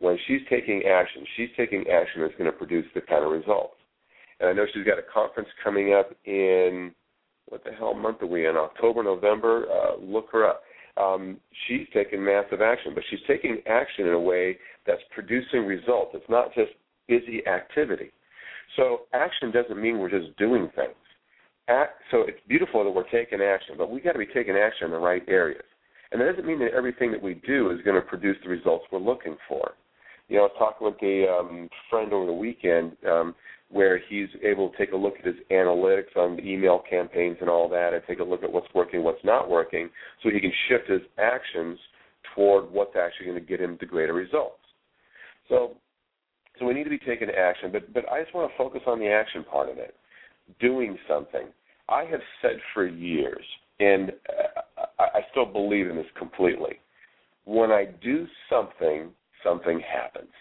When 0.00 0.16
she's 0.26 0.40
taking 0.48 0.84
action, 0.84 1.24
she's 1.36 1.48
taking 1.56 1.84
action 1.88 2.22
that's 2.22 2.34
going 2.36 2.50
to 2.50 2.56
produce 2.56 2.86
the 2.94 3.00
kind 3.00 3.24
of 3.24 3.32
results. 3.32 3.74
And 4.40 4.48
I 4.48 4.52
know 4.52 4.64
she's 4.72 4.86
got 4.86 4.98
a 4.98 5.02
conference 5.12 5.48
coming 5.62 5.92
up 5.92 6.10
in 6.24 6.94
what 7.48 7.64
the 7.64 7.72
hell 7.72 7.94
month 7.94 8.22
are 8.22 8.26
we 8.26 8.46
in? 8.46 8.56
October, 8.56 9.02
November. 9.02 9.66
Uh, 9.70 10.00
look 10.00 10.26
her 10.32 10.46
up. 10.46 10.62
Um, 10.96 11.38
she's 11.66 11.86
taking 11.94 12.24
massive 12.24 12.60
action, 12.60 12.92
but 12.94 13.04
she's 13.08 13.20
taking 13.26 13.58
action 13.66 14.06
in 14.06 14.12
a 14.12 14.20
way 14.20 14.58
that's 14.86 15.00
producing 15.14 15.64
results. 15.64 16.10
It's 16.14 16.28
not 16.28 16.54
just 16.54 16.72
busy 17.08 17.46
activity. 17.46 18.10
So 18.76 19.00
action 19.12 19.50
doesn't 19.50 19.80
mean 19.80 19.98
we're 19.98 20.10
just 20.10 20.36
doing 20.36 20.70
things 20.76 20.94
act, 21.68 22.02
so 22.10 22.22
it's 22.22 22.38
beautiful 22.48 22.82
that 22.84 22.90
we're 22.90 23.08
taking 23.10 23.40
action, 23.40 23.74
but 23.76 23.90
we 23.90 24.00
got 24.00 24.12
to 24.12 24.18
be 24.18 24.26
taking 24.26 24.56
action 24.56 24.86
in 24.86 24.90
the 24.90 24.98
right 24.98 25.22
areas. 25.28 25.64
And 26.10 26.20
that 26.20 26.26
doesn't 26.26 26.46
mean 26.46 26.58
that 26.60 26.72
everything 26.74 27.12
that 27.12 27.22
we 27.22 27.34
do 27.46 27.70
is 27.70 27.82
going 27.82 27.96
to 27.96 28.06
produce 28.06 28.36
the 28.42 28.48
results 28.48 28.86
we're 28.90 28.98
looking 28.98 29.36
for. 29.46 29.72
You 30.28 30.36
know, 30.36 30.42
I 30.42 30.46
was 30.46 30.56
talking 30.58 30.86
with 30.86 31.02
a 31.02 31.30
um, 31.30 31.68
friend 31.90 32.12
over 32.12 32.26
the 32.26 32.32
weekend 32.32 32.96
um, 33.06 33.34
where 33.70 34.00
he's 34.08 34.28
able 34.42 34.70
to 34.70 34.76
take 34.78 34.92
a 34.92 34.96
look 34.96 35.14
at 35.18 35.26
his 35.26 35.36
analytics 35.50 36.16
on 36.16 36.36
the 36.36 36.42
email 36.42 36.82
campaigns 36.88 37.36
and 37.40 37.50
all 37.50 37.68
that, 37.68 37.92
and 37.92 38.02
take 38.06 38.20
a 38.20 38.24
look 38.24 38.42
at 38.42 38.50
what's 38.50 38.72
working, 38.74 39.02
what's 39.02 39.24
not 39.24 39.50
working, 39.50 39.90
so 40.22 40.30
he 40.30 40.40
can 40.40 40.52
shift 40.68 40.88
his 40.88 41.02
actions 41.18 41.78
toward 42.34 42.70
what's 42.70 42.96
actually 42.96 43.26
going 43.26 43.38
to 43.38 43.46
get 43.46 43.60
him 43.60 43.76
the 43.80 43.86
greater 43.86 44.14
results. 44.14 44.56
So, 45.48 45.76
so 46.58 46.66
we 46.66 46.74
need 46.74 46.84
to 46.84 46.90
be 46.90 46.98
taking 46.98 47.28
action, 47.30 47.70
but 47.72 47.92
but 47.92 48.10
I 48.10 48.22
just 48.22 48.34
want 48.34 48.50
to 48.50 48.56
focus 48.58 48.82
on 48.86 48.98
the 48.98 49.08
action 49.08 49.44
part 49.44 49.68
of 49.68 49.78
it, 49.78 49.94
doing 50.60 50.98
something. 51.08 51.46
I 51.88 52.04
have 52.04 52.20
said 52.42 52.56
for 52.74 52.86
years, 52.86 53.44
and 53.80 54.12
I 54.98 55.20
still 55.30 55.46
believe 55.46 55.88
in 55.88 55.96
this 55.96 56.06
completely. 56.18 56.80
When 57.44 57.70
I 57.70 57.86
do 58.02 58.26
something, 58.50 59.10
something 59.42 59.80
happens. 59.80 60.32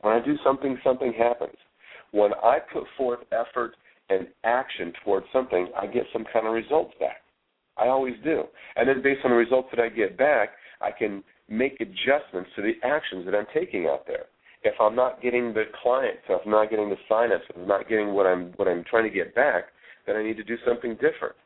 When 0.00 0.14
I 0.14 0.24
do 0.24 0.36
something, 0.42 0.78
something 0.82 1.12
happens. 1.12 1.56
When 2.12 2.32
I 2.42 2.58
put 2.72 2.84
forth 2.96 3.20
effort 3.30 3.76
and 4.08 4.26
action 4.42 4.92
towards 5.04 5.26
something, 5.32 5.68
I 5.80 5.86
get 5.86 6.04
some 6.12 6.24
kind 6.32 6.46
of 6.46 6.54
results 6.54 6.94
back. 6.98 7.22
I 7.76 7.86
always 7.86 8.14
do. 8.24 8.44
And 8.76 8.88
then 8.88 9.02
based 9.02 9.20
on 9.24 9.30
the 9.30 9.36
results 9.36 9.68
that 9.74 9.80
I 9.80 9.88
get 9.88 10.18
back, 10.18 10.50
I 10.80 10.90
can 10.90 11.22
make 11.48 11.80
adjustments 11.80 12.50
to 12.56 12.62
the 12.62 12.74
actions 12.82 13.24
that 13.26 13.34
I'm 13.34 13.46
taking 13.54 13.86
out 13.86 14.06
there. 14.06 14.26
If 14.62 14.74
I'm 14.80 14.94
not 14.94 15.22
getting 15.22 15.54
the 15.54 15.64
clients, 15.82 16.22
if 16.28 16.40
I'm 16.44 16.50
not 16.50 16.70
getting 16.70 16.90
the 16.90 16.96
sign-ups, 17.08 17.44
if 17.48 17.56
I'm 17.56 17.66
not 17.66 17.88
getting 17.88 18.12
what 18.12 18.26
I'm 18.26 18.52
what 18.56 18.68
I'm 18.68 18.84
trying 18.84 19.04
to 19.04 19.10
get 19.10 19.34
back, 19.34 19.64
then 20.06 20.16
I 20.16 20.22
need 20.22 20.36
to 20.36 20.44
do 20.44 20.56
something 20.66 20.94
different. 20.94 21.36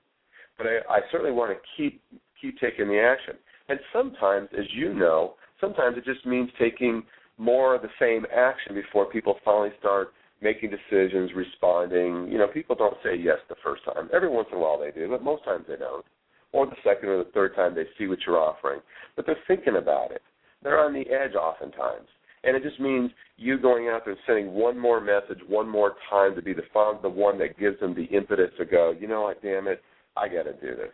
But 0.59 0.67
I, 0.67 0.97
I 0.97 1.01
certainly 1.13 1.33
want 1.33 1.53
to 1.53 1.59
keep 1.77 2.03
keep 2.41 2.59
taking 2.59 2.89
the 2.89 3.01
action. 3.01 3.35
And 3.69 3.79
sometimes, 3.93 4.49
as 4.59 4.67
you 4.73 4.93
know, 4.93 5.35
sometimes 5.61 5.97
it 5.97 6.05
just 6.05 6.27
means 6.27 6.51
taking 6.59 7.03
more 7.39 7.75
of 7.75 7.83
the 7.83 7.89
same 7.99 8.27
action 8.35 8.75
before 8.75 9.07
people 9.07 9.37
finally 9.45 9.71
start 9.79 10.13
making 10.41 10.71
decisions, 10.71 11.31
responding. 11.35 12.29
You 12.31 12.39
know, 12.39 12.47
people 12.47 12.77
don't 12.77 12.97
say 13.03 13.17
yes 13.17 13.39
the 13.49 13.57
first 13.65 13.83
time. 13.85 14.11
Every 14.13 14.29
once 14.29 14.49
in 14.53 14.59
a 14.59 14.61
while 14.61 14.79
they 14.79 14.91
do, 14.91 15.09
but 15.09 15.23
most 15.23 15.45
times 15.45 15.65
they 15.67 15.77
don't. 15.77 16.05
Or 16.53 16.67
the 16.67 16.77
second 16.85 17.09
or 17.09 17.19
the 17.19 17.31
third 17.31 17.57
time 17.57 17.75
they 17.75 17.87
see 17.99 18.07
what 18.07 18.19
you're 18.27 18.39
offering. 18.39 18.81
But 19.17 19.27
they're 19.27 19.37
thinking 19.49 19.77
about 19.77 20.13
it. 20.13 20.23
They're 20.63 20.79
on 20.79 20.93
the 20.93 21.09
edge 21.11 21.35
oftentimes. 21.35 22.07
And 22.47 22.57
it 22.57 22.63
just 22.63 22.79
means 22.81 23.11
you 23.37 23.59
going 23.59 23.89
out 23.89 24.03
there 24.05 24.13
and 24.13 24.23
sending 24.27 24.53
one 24.53 24.79
more 24.79 25.01
message, 25.01 25.39
one 25.49 25.69
more 25.69 25.95
time 26.11 26.35
to 26.35 26.43
be 26.43 26.53
the 26.53 26.63
the 27.03 27.09
one 27.09 27.39
that 27.39 27.59
gives 27.59 27.81
them 27.81 27.95
the 27.95 28.05
impetus 28.05 28.51
to 28.59 28.65
go, 28.65 28.95
you 28.99 29.09
know 29.09 29.23
what, 29.23 29.43
damn 29.43 29.67
it, 29.69 29.83
I 30.17 30.29
got 30.29 30.45
to 30.45 30.53
do 30.53 30.77
this. 30.77 30.93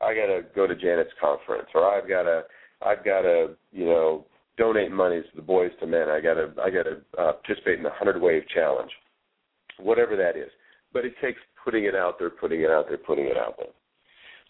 I 0.00 0.14
got 0.14 0.26
to 0.26 0.42
go 0.54 0.66
to 0.66 0.74
Janet's 0.74 1.10
conference, 1.20 1.68
or 1.74 1.84
I've 1.84 2.08
got 2.08 2.22
to, 2.22 2.42
I've 2.82 3.04
got 3.04 3.22
to, 3.22 3.50
you 3.72 3.84
know, 3.84 4.24
donate 4.56 4.90
money 4.92 5.20
to 5.20 5.36
the 5.36 5.42
Boys 5.42 5.70
to 5.80 5.86
Men. 5.86 6.08
I 6.08 6.20
got 6.20 6.34
to, 6.34 6.52
I 6.62 6.70
got 6.70 6.84
to 6.84 7.00
uh, 7.18 7.32
participate 7.32 7.78
in 7.78 7.82
the 7.82 7.90
Hundred 7.90 8.20
Wave 8.20 8.42
Challenge, 8.54 8.90
whatever 9.78 10.16
that 10.16 10.36
is. 10.36 10.50
But 10.92 11.04
it 11.04 11.14
takes 11.20 11.40
putting 11.64 11.84
it 11.84 11.94
out 11.94 12.18
there, 12.18 12.30
putting 12.30 12.62
it 12.62 12.70
out 12.70 12.86
there, 12.88 12.98
putting 12.98 13.26
it 13.26 13.36
out 13.36 13.56
there. 13.58 13.68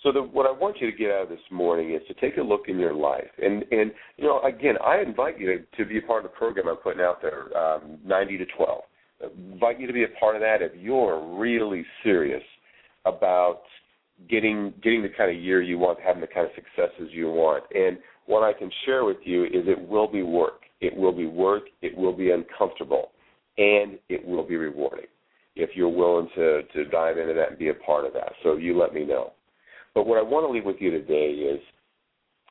So 0.02 0.12
the, 0.12 0.22
what 0.22 0.46
I 0.46 0.52
want 0.52 0.76
you 0.80 0.90
to 0.90 0.96
get 0.96 1.10
out 1.10 1.24
of 1.24 1.28
this 1.28 1.40
morning 1.50 1.92
is 1.92 2.00
to 2.06 2.14
take 2.14 2.36
a 2.38 2.42
look 2.42 2.68
in 2.68 2.78
your 2.78 2.94
life, 2.94 3.30
and 3.42 3.64
and 3.72 3.90
you 4.16 4.24
know 4.24 4.40
again, 4.42 4.76
I 4.84 5.00
invite 5.00 5.40
you 5.40 5.46
to, 5.46 5.76
to 5.76 5.88
be 5.88 5.98
a 5.98 6.02
part 6.02 6.24
of 6.24 6.30
the 6.30 6.36
program 6.36 6.68
I'm 6.68 6.76
putting 6.76 7.00
out 7.00 7.20
there, 7.20 7.56
um, 7.58 7.98
90 8.04 8.38
to 8.38 8.46
12. 8.56 8.80
I 9.20 9.52
invite 9.52 9.80
you 9.80 9.88
to 9.88 9.92
be 9.92 10.04
a 10.04 10.08
part 10.20 10.36
of 10.36 10.42
that 10.42 10.62
if 10.62 10.72
you're 10.80 11.36
really 11.36 11.84
serious 12.04 12.42
about 13.06 13.62
getting 14.30 14.72
getting 14.82 15.02
the 15.02 15.08
kind 15.08 15.36
of 15.36 15.42
year 15.42 15.62
you 15.62 15.78
want, 15.78 15.98
having 16.00 16.20
the 16.20 16.28
kind 16.28 16.46
of 16.46 16.52
successes 16.54 17.08
you 17.12 17.28
want. 17.28 17.64
And 17.74 17.98
what 18.26 18.42
I 18.42 18.52
can 18.52 18.70
share 18.84 19.04
with 19.04 19.18
you 19.24 19.44
is 19.44 19.66
it 19.66 19.88
will 19.88 20.06
be 20.06 20.22
work. 20.22 20.62
It 20.80 20.96
will 20.96 21.12
be 21.12 21.26
work. 21.26 21.64
It 21.82 21.96
will 21.96 22.12
be 22.12 22.30
uncomfortable, 22.30 23.10
and 23.56 23.98
it 24.08 24.24
will 24.24 24.46
be 24.46 24.56
rewarding 24.56 25.06
if 25.56 25.70
you're 25.74 25.88
willing 25.88 26.28
to 26.36 26.62
to 26.62 26.84
dive 26.84 27.18
into 27.18 27.34
that 27.34 27.50
and 27.50 27.58
be 27.58 27.70
a 27.70 27.74
part 27.74 28.04
of 28.04 28.12
that. 28.12 28.32
So 28.44 28.56
you 28.56 28.78
let 28.78 28.94
me 28.94 29.04
know. 29.04 29.32
But 29.94 30.06
what 30.06 30.18
I 30.18 30.22
want 30.22 30.46
to 30.46 30.52
leave 30.52 30.64
with 30.64 30.76
you 30.80 30.90
today 30.90 31.30
is 31.30 31.60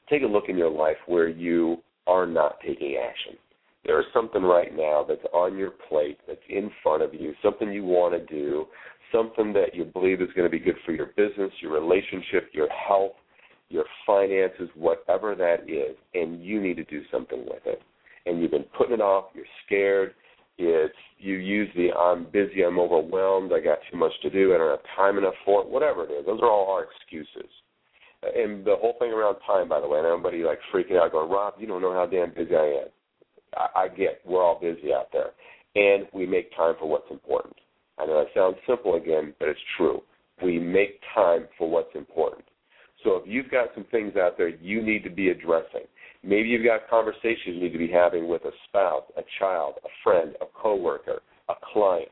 take 0.10 0.24
a 0.24 0.27
look 0.27 0.46
in 0.50 0.58
your 0.58 0.72
life 0.72 0.98
where 1.06 1.27
you 1.27 1.77
are 2.08 2.25
not 2.25 2.60
taking 2.65 2.98
action. 2.98 3.38
There 3.86 4.00
is 4.00 4.06
something 4.13 4.44
right 4.44 4.75
now 4.75 5.06
that's 5.08 5.24
on 5.34 5.58
your 5.58 5.72
plate, 5.89 6.20
that's 6.27 6.39
in 6.50 6.70
front 6.84 7.03
of 7.03 7.13
you, 7.13 7.34
something 7.41 7.72
you 7.72 7.86
want 7.86 8.13
to 8.13 8.34
do, 8.34 8.65
something 9.12 9.53
that 9.53 9.74
you 9.74 9.86
believe 9.86 10.22
is 10.22 10.29
going 10.36 10.50
to 10.50 10.51
be 10.51 10.60
good 10.60 10.75
for 10.86 10.91
your 10.91 11.08
business, 11.17 11.51
your 11.62 11.72
relationship, 11.72 12.50
your 12.51 12.67
health, 12.70 13.13
your 13.70 13.86
finances, 14.06 14.70
whatever 14.75 15.36
that 15.36 15.70
is, 15.70 15.96
and 16.13 16.44
you 16.44 16.62
need 16.62 16.75
to 16.77 16.84
do 16.86 17.01
something 17.12 17.46
with 17.46 17.62
it. 17.65 17.82
And 18.25 18.41
you've 18.41 18.51
been 18.51 18.65
putting 18.77 18.96
it 18.96 19.01
off, 19.01 19.25
you're 19.34 19.46
scared, 19.65 20.13
it's 20.58 20.96
you 21.20 21.36
use 21.36 21.70
the 21.76 21.92
I'm 21.94 22.26
busy, 22.32 22.64
I'm 22.64 22.80
overwhelmed, 22.80 23.52
I 23.54 23.60
got 23.60 23.80
too 23.92 23.98
much 23.98 24.14
to 24.22 24.30
do, 24.30 24.54
I 24.54 24.58
don't 24.58 24.70
have 24.70 24.96
time 24.96 25.18
enough 25.18 25.34
for 25.46 25.62
it, 25.62 25.68
whatever 25.68 26.06
it 26.06 26.12
is. 26.12 26.26
Those 26.26 26.42
are 26.42 26.50
all 26.50 26.72
our 26.72 26.86
excuses. 26.86 27.50
And 28.24 28.66
the 28.66 28.76
whole 28.76 28.96
thing 29.00 29.12
around 29.12 29.38
time, 29.46 29.70
by 29.70 29.80
the 29.80 29.88
way, 29.88 30.00
and 30.00 30.08
everybody 30.08 30.44
like 30.44 30.60
freaking 30.74 31.00
out, 31.00 31.12
going, 31.12 31.30
Rob, 31.30 31.54
you 31.60 31.68
don't 31.68 31.82
know 31.82 31.94
how 31.94 32.06
damn 32.06 32.34
busy 32.34 32.56
I 32.56 32.82
am. 32.84 32.88
I, 33.56 33.82
I 33.82 33.88
get 33.88 34.22
we're 34.26 34.44
all 34.44 34.60
busy 34.60 34.94
out 34.94 35.10
there, 35.14 35.32
and 35.76 36.08
we 36.14 36.26
make 36.26 36.56
time 36.56 36.76
for 36.80 36.90
what's 36.90 37.10
important. 37.12 37.56
I 38.00 38.06
know 38.06 38.24
that 38.24 38.34
sounds 38.34 38.58
simple 38.68 38.96
again, 38.96 39.34
but 39.40 39.48
it's 39.50 39.60
true. 39.78 40.02
We 40.44 40.60
make 40.60 41.02
time 41.16 41.48
for 41.58 41.70
what's 41.70 41.96
important. 41.96 42.46
So 43.04 43.16
if 43.16 43.24
you've 43.28 43.50
got 43.50 43.70
some 43.74 43.86
things 43.92 44.16
out 44.16 44.38
there 44.38 44.50
you 44.50 44.82
need 44.82 45.04
to 45.04 45.10
be 45.10 45.30
addressing, 45.30 45.86
Maybe 46.24 46.50
you've 46.50 46.66
got 46.66 46.90
conversations 46.90 47.56
you 47.56 47.62
need 47.62 47.74
to 47.74 47.78
be 47.78 47.92
having 47.92 48.28
with 48.28 48.44
a 48.46 48.52
spouse, 48.68 49.04
a 49.18 49.22
child, 49.40 49.76
a 49.86 49.90
friend, 50.04 50.36
a 50.42 50.46
coworker, 50.46 51.22
a 51.50 51.54
client. 51.74 52.10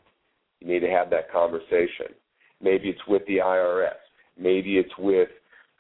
You 0.60 0.68
need 0.68 0.80
to 0.80 0.90
have 0.90 1.10
that 1.10 1.32
conversation. 1.32 2.14
Maybe 2.62 2.90
it's 2.90 3.08
with 3.08 3.26
the 3.28 3.38
IRS. 3.38 3.94
Maybe 4.38 4.78
it's 4.78 4.92
with 4.98 5.30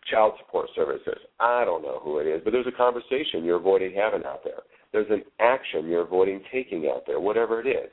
child 0.09 0.33
support 0.39 0.69
services. 0.75 1.17
I 1.39 1.65
don't 1.65 1.81
know 1.81 1.99
who 2.03 2.19
it 2.19 2.27
is, 2.27 2.41
but 2.43 2.51
there's 2.51 2.67
a 2.67 2.71
conversation 2.71 3.43
you're 3.43 3.57
avoiding 3.57 3.93
having 3.95 4.25
out 4.25 4.43
there. 4.43 4.61
There's 4.91 5.09
an 5.09 5.23
action 5.39 5.87
you're 5.87 6.03
avoiding 6.03 6.41
taking 6.51 6.89
out 6.93 7.03
there, 7.07 7.19
whatever 7.19 7.59
it 7.59 7.67
is. 7.67 7.91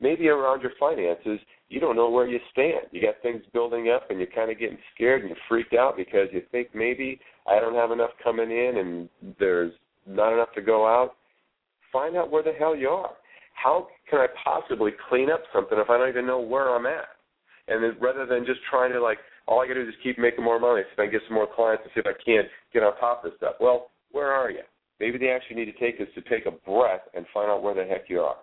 Maybe 0.00 0.28
around 0.28 0.62
your 0.62 0.72
finances, 0.80 1.40
you 1.68 1.78
don't 1.78 1.96
know 1.96 2.10
where 2.10 2.26
you 2.26 2.38
stand. 2.52 2.86
You 2.90 3.02
got 3.02 3.20
things 3.22 3.42
building 3.52 3.90
up 3.90 4.10
and 4.10 4.18
you're 4.18 4.28
kind 4.34 4.50
of 4.50 4.58
getting 4.58 4.78
scared 4.94 5.20
and 5.20 5.30
you're 5.30 5.38
freaked 5.48 5.74
out 5.74 5.96
because 5.96 6.28
you 6.32 6.42
think 6.50 6.68
maybe 6.74 7.20
I 7.46 7.60
don't 7.60 7.74
have 7.74 7.90
enough 7.90 8.10
coming 8.22 8.50
in 8.50 8.78
and 8.78 9.36
there's 9.38 9.72
not 10.06 10.32
enough 10.32 10.52
to 10.54 10.62
go 10.62 10.86
out, 10.86 11.16
find 11.92 12.16
out 12.16 12.30
where 12.30 12.42
the 12.42 12.52
hell 12.58 12.74
you 12.74 12.88
are. 12.88 13.12
How 13.54 13.88
can 14.08 14.20
I 14.20 14.26
possibly 14.42 14.92
clean 15.08 15.30
up 15.30 15.42
something 15.52 15.78
if 15.78 15.90
I 15.90 15.98
don't 15.98 16.08
even 16.08 16.26
know 16.26 16.40
where 16.40 16.74
I'm 16.74 16.86
at? 16.86 17.08
And 17.68 17.84
then, 17.84 17.96
rather 18.00 18.26
than 18.26 18.46
just 18.46 18.60
trying 18.68 18.92
to 18.92 19.02
like, 19.02 19.18
all 19.46 19.60
I 19.60 19.68
got 19.68 19.74
to 19.74 19.84
do 19.84 19.88
is 19.88 19.94
keep 20.02 20.18
making 20.18 20.42
more 20.42 20.58
money, 20.58 20.82
see 20.82 20.92
if 20.94 20.98
I 20.98 21.04
can 21.04 21.12
get 21.12 21.22
some 21.28 21.34
more 21.34 21.46
clients, 21.46 21.82
and 21.84 21.92
see 21.94 22.00
if 22.00 22.06
I 22.06 22.18
can't 22.24 22.48
get 22.72 22.82
on 22.82 22.96
top 22.98 23.24
of 23.24 23.30
this 23.30 23.38
stuff. 23.38 23.56
Well, 23.60 23.90
where 24.12 24.32
are 24.32 24.50
you? 24.50 24.62
Maybe 24.98 25.18
the 25.18 25.30
action 25.30 25.56
you 25.56 25.64
need 25.64 25.72
to 25.72 25.78
take 25.78 26.00
is 26.00 26.08
to 26.14 26.22
take 26.22 26.46
a 26.46 26.50
breath 26.50 27.02
and 27.14 27.26
find 27.32 27.50
out 27.50 27.62
where 27.62 27.74
the 27.74 27.84
heck 27.84 28.08
you 28.08 28.20
are. 28.20 28.36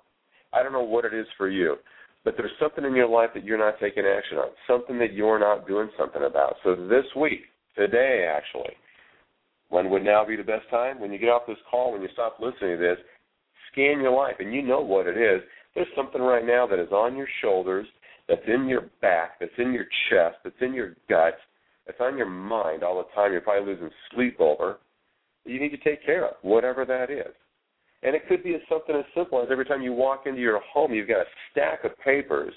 I 0.54 0.64
don't 0.64 0.74
know 0.74 0.84
what 0.84 1.06
it 1.06 1.14
is 1.14 1.28
for 1.38 1.50
you, 1.50 1.76
but 2.24 2.36
there's 2.38 2.52
something 2.60 2.86
in 2.86 2.96
your 2.96 3.08
life 3.08 3.30
that 3.34 3.44
you're 3.44 3.58
not 3.58 3.80
taking 3.80 4.06
action 4.06 4.38
on, 4.38 4.50
something 4.68 4.98
that 5.00 5.14
you're 5.14 5.40
not 5.40 5.68
doing 5.68 5.90
something 5.98 6.24
about. 6.24 6.56
So 6.64 6.76
this 6.76 7.06
week, 7.16 7.42
today 7.76 8.30
actually, 8.30 8.74
when 9.70 9.90
would 9.90 10.04
now 10.04 10.26
be 10.26 10.36
the 10.36 10.44
best 10.44 10.70
time? 10.70 11.00
When 11.00 11.12
you 11.12 11.20
get 11.20 11.30
off 11.30 11.44
this 11.48 11.58
call, 11.70 11.92
when 11.92 12.02
you 12.02 12.10
stop 12.14 12.38
listening 12.40 12.78
to 12.78 12.78
this, 12.78 12.98
scan 13.72 14.02
your 14.02 14.16
life, 14.16 14.36
and 14.40 14.54
you 14.54 14.62
know 14.62 14.82
what 14.82 15.08
it 15.08 15.18
is. 15.18 15.42
There's 15.76 15.88
something 15.96 16.22
right 16.22 16.46
now 16.46 16.66
that 16.68 16.80
is 16.80 16.92
on 16.92 17.16
your 17.16 17.28
shoulders, 17.42 17.86
that's 18.28 18.42
in 18.48 18.68
your 18.68 18.90
back, 19.02 19.40
that's 19.40 19.52
in 19.58 19.74
your 19.74 19.86
chest, 20.10 20.38
that's 20.44 20.56
in 20.62 20.74
your 20.74 20.96
gut, 21.10 21.38
that's 21.86 22.00
on 22.02 22.18
your 22.18 22.30
mind 22.30 22.84
all 22.84 22.98
the 22.98 23.14
time. 23.16 23.32
You're 23.32 23.42
probably 23.42 23.74
losing 23.74 23.90
sleep 24.14 24.38
over. 24.40 24.78
You 25.46 25.60
need 25.60 25.70
to 25.70 25.78
take 25.78 26.06
care 26.06 26.26
of 26.26 26.36
whatever 26.42 26.84
that 26.86 27.10
is. 27.10 27.34
And 28.08 28.16
it 28.16 28.26
could 28.30 28.42
be 28.42 28.56
as 28.56 28.62
something 28.70 28.96
as 28.96 29.04
simple 29.14 29.44
as 29.44 29.50
every 29.52 29.66
time 29.66 29.82
you 29.82 29.92
walk 29.92 30.28
into 30.28 30.40
your 30.40 30.62
home, 30.62 30.94
you've 30.94 31.10
got 31.10 31.20
a 31.20 31.26
stack 31.52 31.84
of 31.84 31.92
papers 32.00 32.54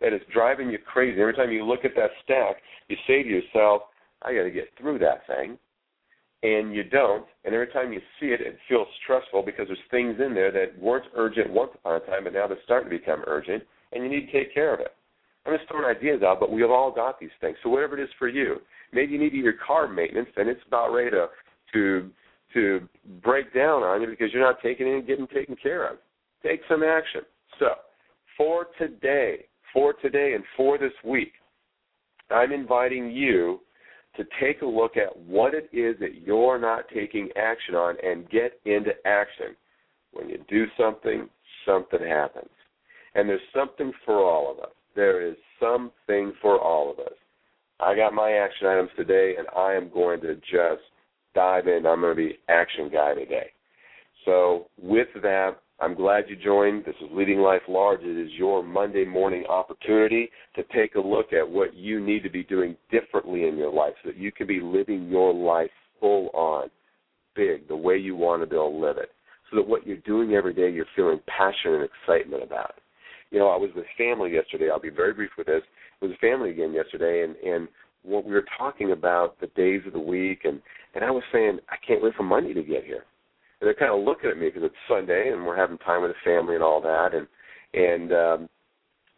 that 0.00 0.14
is 0.14 0.22
driving 0.32 0.70
you 0.70 0.78
crazy. 0.78 1.20
Every 1.20 1.34
time 1.34 1.50
you 1.50 1.62
look 1.62 1.84
at 1.84 1.90
that 1.94 2.08
stack, 2.24 2.56
you 2.88 2.96
say 3.06 3.22
to 3.22 3.28
yourself, 3.28 3.82
I 4.22 4.34
got 4.34 4.44
to 4.44 4.50
get 4.50 4.68
through 4.80 5.00
that 5.00 5.26
thing. 5.26 5.58
And 6.42 6.74
you 6.74 6.84
don't. 6.84 7.26
And 7.44 7.54
every 7.54 7.66
time 7.66 7.92
you 7.92 8.00
see 8.18 8.28
it, 8.28 8.40
it 8.40 8.56
feels 8.66 8.88
stressful 9.02 9.42
because 9.42 9.66
there's 9.66 9.78
things 9.90 10.16
in 10.24 10.32
there 10.32 10.50
that 10.52 10.80
weren't 10.80 11.04
urgent 11.14 11.50
once 11.50 11.72
upon 11.74 11.96
a 11.96 12.00
time, 12.00 12.24
but 12.24 12.32
now 12.32 12.46
they're 12.46 12.56
starting 12.64 12.88
to 12.88 12.98
become 12.98 13.24
urgent, 13.26 13.62
and 13.92 14.04
you 14.04 14.08
need 14.08 14.30
to 14.30 14.32
take 14.32 14.54
care 14.54 14.72
of 14.72 14.80
it. 14.80 14.94
I'm 15.44 15.54
just 15.54 15.68
throwing 15.68 15.84
ideas 15.84 16.22
out, 16.22 16.40
but 16.40 16.50
we've 16.50 16.70
all 16.70 16.90
got 16.90 17.20
these 17.20 17.28
things. 17.42 17.58
So 17.62 17.68
whatever 17.68 17.98
it 17.98 18.02
is 18.02 18.10
for 18.18 18.28
you, 18.28 18.56
maybe 18.90 19.12
you 19.12 19.18
need 19.18 19.34
your 19.34 19.52
car 19.66 19.86
maintenance, 19.86 20.30
and 20.36 20.48
it's 20.48 20.62
about 20.66 20.94
ready 20.94 21.10
to 21.10 21.26
to 21.74 22.10
to 22.54 22.88
break 23.22 23.52
down 23.52 23.82
on 23.82 24.00
you 24.00 24.08
because 24.08 24.32
you're 24.32 24.42
not 24.42 24.62
taking 24.62 24.86
it 24.86 24.94
and 24.94 25.06
getting 25.06 25.26
taken 25.26 25.56
care 25.56 25.86
of. 25.88 25.98
Take 26.42 26.60
some 26.68 26.82
action. 26.82 27.22
So, 27.58 27.68
for 28.36 28.68
today, 28.78 29.46
for 29.72 29.92
today 29.94 30.34
and 30.34 30.44
for 30.56 30.78
this 30.78 30.92
week, 31.04 31.32
I'm 32.30 32.52
inviting 32.52 33.10
you 33.10 33.60
to 34.16 34.24
take 34.40 34.62
a 34.62 34.66
look 34.66 34.96
at 34.96 35.16
what 35.16 35.54
it 35.54 35.68
is 35.72 35.98
that 36.00 36.22
you're 36.24 36.58
not 36.58 36.84
taking 36.92 37.28
action 37.36 37.74
on 37.74 37.96
and 38.02 38.28
get 38.30 38.60
into 38.64 38.92
action. 39.04 39.56
When 40.12 40.28
you 40.28 40.38
do 40.48 40.66
something, 40.78 41.28
something 41.66 42.00
happens. 42.00 42.50
And 43.14 43.28
there's 43.28 43.40
something 43.54 43.92
for 44.04 44.24
all 44.24 44.52
of 44.52 44.58
us. 44.60 44.72
There 44.94 45.26
is 45.26 45.36
something 45.60 46.32
for 46.40 46.60
all 46.60 46.92
of 46.92 46.98
us. 47.00 47.14
I 47.80 47.96
got 47.96 48.14
my 48.14 48.32
action 48.32 48.68
items 48.68 48.90
today, 48.96 49.34
and 49.36 49.48
I 49.56 49.74
am 49.74 49.90
going 49.92 50.20
to 50.20 50.36
just 50.36 50.82
dive 51.34 51.66
in. 51.66 51.86
I'm 51.86 52.00
going 52.00 52.16
to 52.16 52.22
be 52.22 52.38
action 52.48 52.90
guy 52.92 53.14
today. 53.14 53.50
So 54.24 54.66
with 54.80 55.08
that, 55.22 55.56
I'm 55.80 55.94
glad 55.94 56.24
you 56.28 56.36
joined. 56.36 56.84
This 56.84 56.94
is 57.00 57.08
Leading 57.12 57.40
Life 57.40 57.62
Large. 57.68 58.00
It 58.02 58.16
is 58.16 58.32
your 58.38 58.62
Monday 58.62 59.04
morning 59.04 59.44
opportunity 59.46 60.30
to 60.54 60.62
take 60.74 60.94
a 60.94 61.00
look 61.00 61.32
at 61.32 61.48
what 61.48 61.74
you 61.74 62.00
need 62.00 62.22
to 62.22 62.30
be 62.30 62.44
doing 62.44 62.76
differently 62.90 63.48
in 63.48 63.56
your 63.56 63.72
life 63.72 63.94
so 64.02 64.10
that 64.10 64.16
you 64.16 64.30
can 64.30 64.46
be 64.46 64.60
living 64.60 65.08
your 65.08 65.34
life 65.34 65.70
full 66.00 66.30
on, 66.32 66.70
big, 67.34 67.66
the 67.68 67.76
way 67.76 67.96
you 67.96 68.14
want 68.14 68.40
to 68.42 68.46
be 68.46 68.54
able 68.54 68.70
to 68.70 68.76
live 68.76 68.98
it. 68.98 69.10
So 69.50 69.56
that 69.56 69.68
what 69.68 69.86
you're 69.86 69.96
doing 69.98 70.34
every 70.34 70.54
day, 70.54 70.70
you're 70.70 70.86
feeling 70.94 71.20
passion 71.26 71.74
and 71.74 71.84
excitement 71.84 72.42
about. 72.42 72.74
You 73.30 73.40
know, 73.40 73.48
I 73.48 73.56
was 73.56 73.70
with 73.74 73.84
family 73.98 74.32
yesterday. 74.32 74.70
I'll 74.70 74.80
be 74.80 74.90
very 74.90 75.12
brief 75.12 75.30
with 75.36 75.48
this. 75.48 75.62
I 76.00 76.04
was 76.04 76.12
with 76.12 76.20
family 76.20 76.50
again 76.50 76.72
yesterday, 76.72 77.24
and 77.24 77.34
and 77.36 77.68
what 78.04 78.24
we 78.24 78.32
were 78.32 78.44
talking 78.58 78.92
about 78.92 79.40
the 79.40 79.46
days 79.48 79.82
of 79.86 79.92
the 79.92 79.98
week, 79.98 80.40
and 80.44 80.60
and 80.94 81.04
I 81.04 81.10
was 81.10 81.22
saying 81.32 81.58
I 81.68 81.76
can't 81.86 82.02
wait 82.02 82.14
for 82.14 82.22
Monday 82.22 82.54
to 82.54 82.62
get 82.62 82.84
here. 82.84 83.04
And 83.60 83.66
they're 83.66 83.74
kind 83.74 83.92
of 83.92 84.04
looking 84.04 84.30
at 84.30 84.38
me 84.38 84.48
because 84.48 84.62
it's 84.64 84.74
Sunday 84.88 85.30
and 85.32 85.44
we're 85.44 85.56
having 85.56 85.78
time 85.78 86.02
with 86.02 86.10
the 86.10 86.30
family 86.30 86.54
and 86.54 86.64
all 86.64 86.80
that, 86.82 87.14
and 87.14 87.26
and 87.74 88.12
um, 88.12 88.48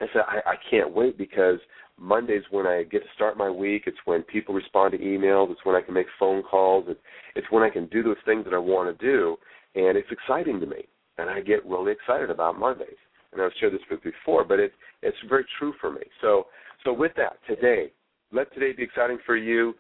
I 0.01 0.07
said 0.13 0.23
I, 0.27 0.51
I 0.51 0.55
can't 0.71 0.95
wait 0.95 1.19
because 1.19 1.59
Monday's 1.99 2.43
when 2.51 2.67
I 2.67 2.83
get 2.83 3.03
to 3.03 3.09
start 3.15 3.39
my 3.39 3.51
week. 3.51 3.85
It's 3.87 3.97
when 4.05 4.23
people 4.23 4.55
respond 4.55 4.93
to 4.93 4.99
emails. 4.99 5.51
It's 5.51 5.65
when 5.65 5.77
I 5.77 5.81
can 5.81 5.95
make 5.95 6.07
phone 6.19 6.43
calls. 6.43 6.85
It's, 6.89 7.01
it's 7.35 7.47
when 7.51 7.63
I 7.63 7.71
can 7.71 7.87
do 7.87 8.03
those 8.03 8.17
things 8.25 8.45
that 8.45 8.55
I 8.55 8.59
want 8.59 8.97
to 8.97 9.07
do, 9.07 9.37
and 9.75 9.97
it's 9.97 10.11
exciting 10.11 10.61
to 10.61 10.67
me. 10.67 10.85
And 11.19 11.31
I 11.31 11.41
get 11.41 11.65
really 11.65 11.93
excited 11.93 12.29
about 12.31 12.59
Mondays. 12.59 12.99
And 13.33 13.41
I've 13.41 13.53
shared 13.59 13.73
this 13.73 13.81
with 13.91 14.03
before, 14.03 14.45
but 14.45 14.61
it, 14.61 14.73
it's 15.03 15.17
very 15.29 15.45
true 15.59 15.73
for 15.81 15.91
me. 15.91 16.03
So, 16.21 16.47
so 16.85 16.93
with 16.93 17.13
that, 17.17 17.39
today, 17.47 17.93
let 18.33 18.53
today 18.55 18.73
be 18.73 18.83
exciting 18.83 19.19
for 19.25 19.37
you. 19.37 19.75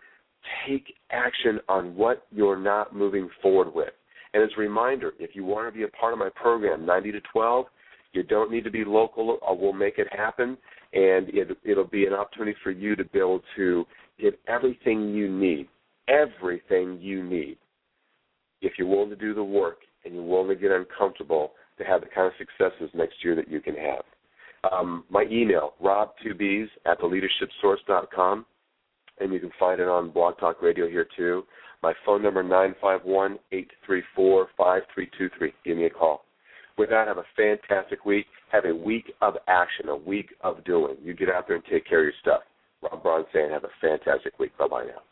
Take 0.68 0.94
action 1.10 1.58
on 1.68 1.96
what 1.96 2.26
you're 2.30 2.58
not 2.58 2.94
moving 2.94 3.28
forward 3.42 3.74
with. 3.74 3.92
And 4.34 4.42
as 4.42 4.50
a 4.56 4.60
reminder, 4.60 5.12
if 5.18 5.34
you 5.34 5.44
want 5.44 5.72
to 5.72 5.76
be 5.76 5.84
a 5.84 5.88
part 5.88 6.12
of 6.12 6.18
my 6.18 6.28
program, 6.34 6.86
90 6.86 7.12
to 7.12 7.20
12, 7.32 7.66
you 8.12 8.22
don't 8.22 8.50
need 8.50 8.64
to 8.64 8.70
be 8.70 8.84
local. 8.84 9.38
We'll 9.60 9.72
make 9.72 9.98
it 9.98 10.08
happen, 10.12 10.56
and 10.92 11.28
it, 11.30 11.56
it'll 11.64 11.84
be 11.84 12.06
an 12.06 12.12
opportunity 12.12 12.56
for 12.62 12.70
you 12.70 12.96
to 12.96 13.04
be 13.04 13.18
able 13.18 13.42
to 13.56 13.84
get 14.20 14.38
everything 14.48 15.14
you 15.14 15.28
need, 15.28 15.68
everything 16.08 16.98
you 17.00 17.22
need, 17.22 17.58
if 18.62 18.72
you're 18.78 18.88
willing 18.88 19.10
to 19.10 19.16
do 19.16 19.34
the 19.34 19.44
work 19.44 19.78
and 20.04 20.14
you're 20.14 20.22
willing 20.22 20.48
to 20.48 20.54
get 20.54 20.70
uncomfortable 20.70 21.52
to 21.78 21.84
have 21.84 22.00
the 22.00 22.06
kind 22.06 22.26
of 22.26 22.32
successes 22.38 22.90
next 22.94 23.16
year 23.22 23.34
that 23.34 23.50
you 23.50 23.60
can 23.60 23.74
have. 23.74 24.02
Um, 24.72 25.04
my 25.10 25.24
email, 25.30 25.74
rob2bs 25.82 26.68
at 26.86 27.00
theleadershipsource.com, 27.00 28.46
and 29.20 29.32
you 29.32 29.40
can 29.40 29.50
find 29.58 29.80
it 29.80 29.88
on 29.88 30.10
Blog 30.10 30.38
Talk 30.38 30.62
Radio 30.62 30.88
here 30.88 31.06
too. 31.16 31.44
My 31.82 31.92
phone 32.04 32.22
number, 32.22 32.42
951 32.42 33.38
834 33.52 34.48
5323. 34.56 35.52
Give 35.64 35.76
me 35.76 35.84
a 35.84 35.90
call. 35.90 36.24
With 36.78 36.90
that, 36.90 37.08
have 37.08 37.18
a 37.18 37.24
fantastic 37.36 38.04
week. 38.04 38.26
Have 38.50 38.64
a 38.64 38.74
week 38.74 39.12
of 39.22 39.34
action, 39.48 39.88
a 39.88 39.96
week 39.96 40.30
of 40.42 40.64
doing. 40.64 40.96
You 41.02 41.14
get 41.14 41.28
out 41.30 41.46
there 41.46 41.56
and 41.56 41.64
take 41.64 41.86
care 41.86 42.00
of 42.00 42.04
your 42.04 42.12
stuff. 42.20 42.42
Rob 42.82 43.02
Braun 43.02 43.24
saying 43.32 43.50
have 43.50 43.64
a 43.64 43.70
fantastic 43.80 44.38
week. 44.38 44.56
Bye-bye 44.58 44.84
now. 44.84 45.02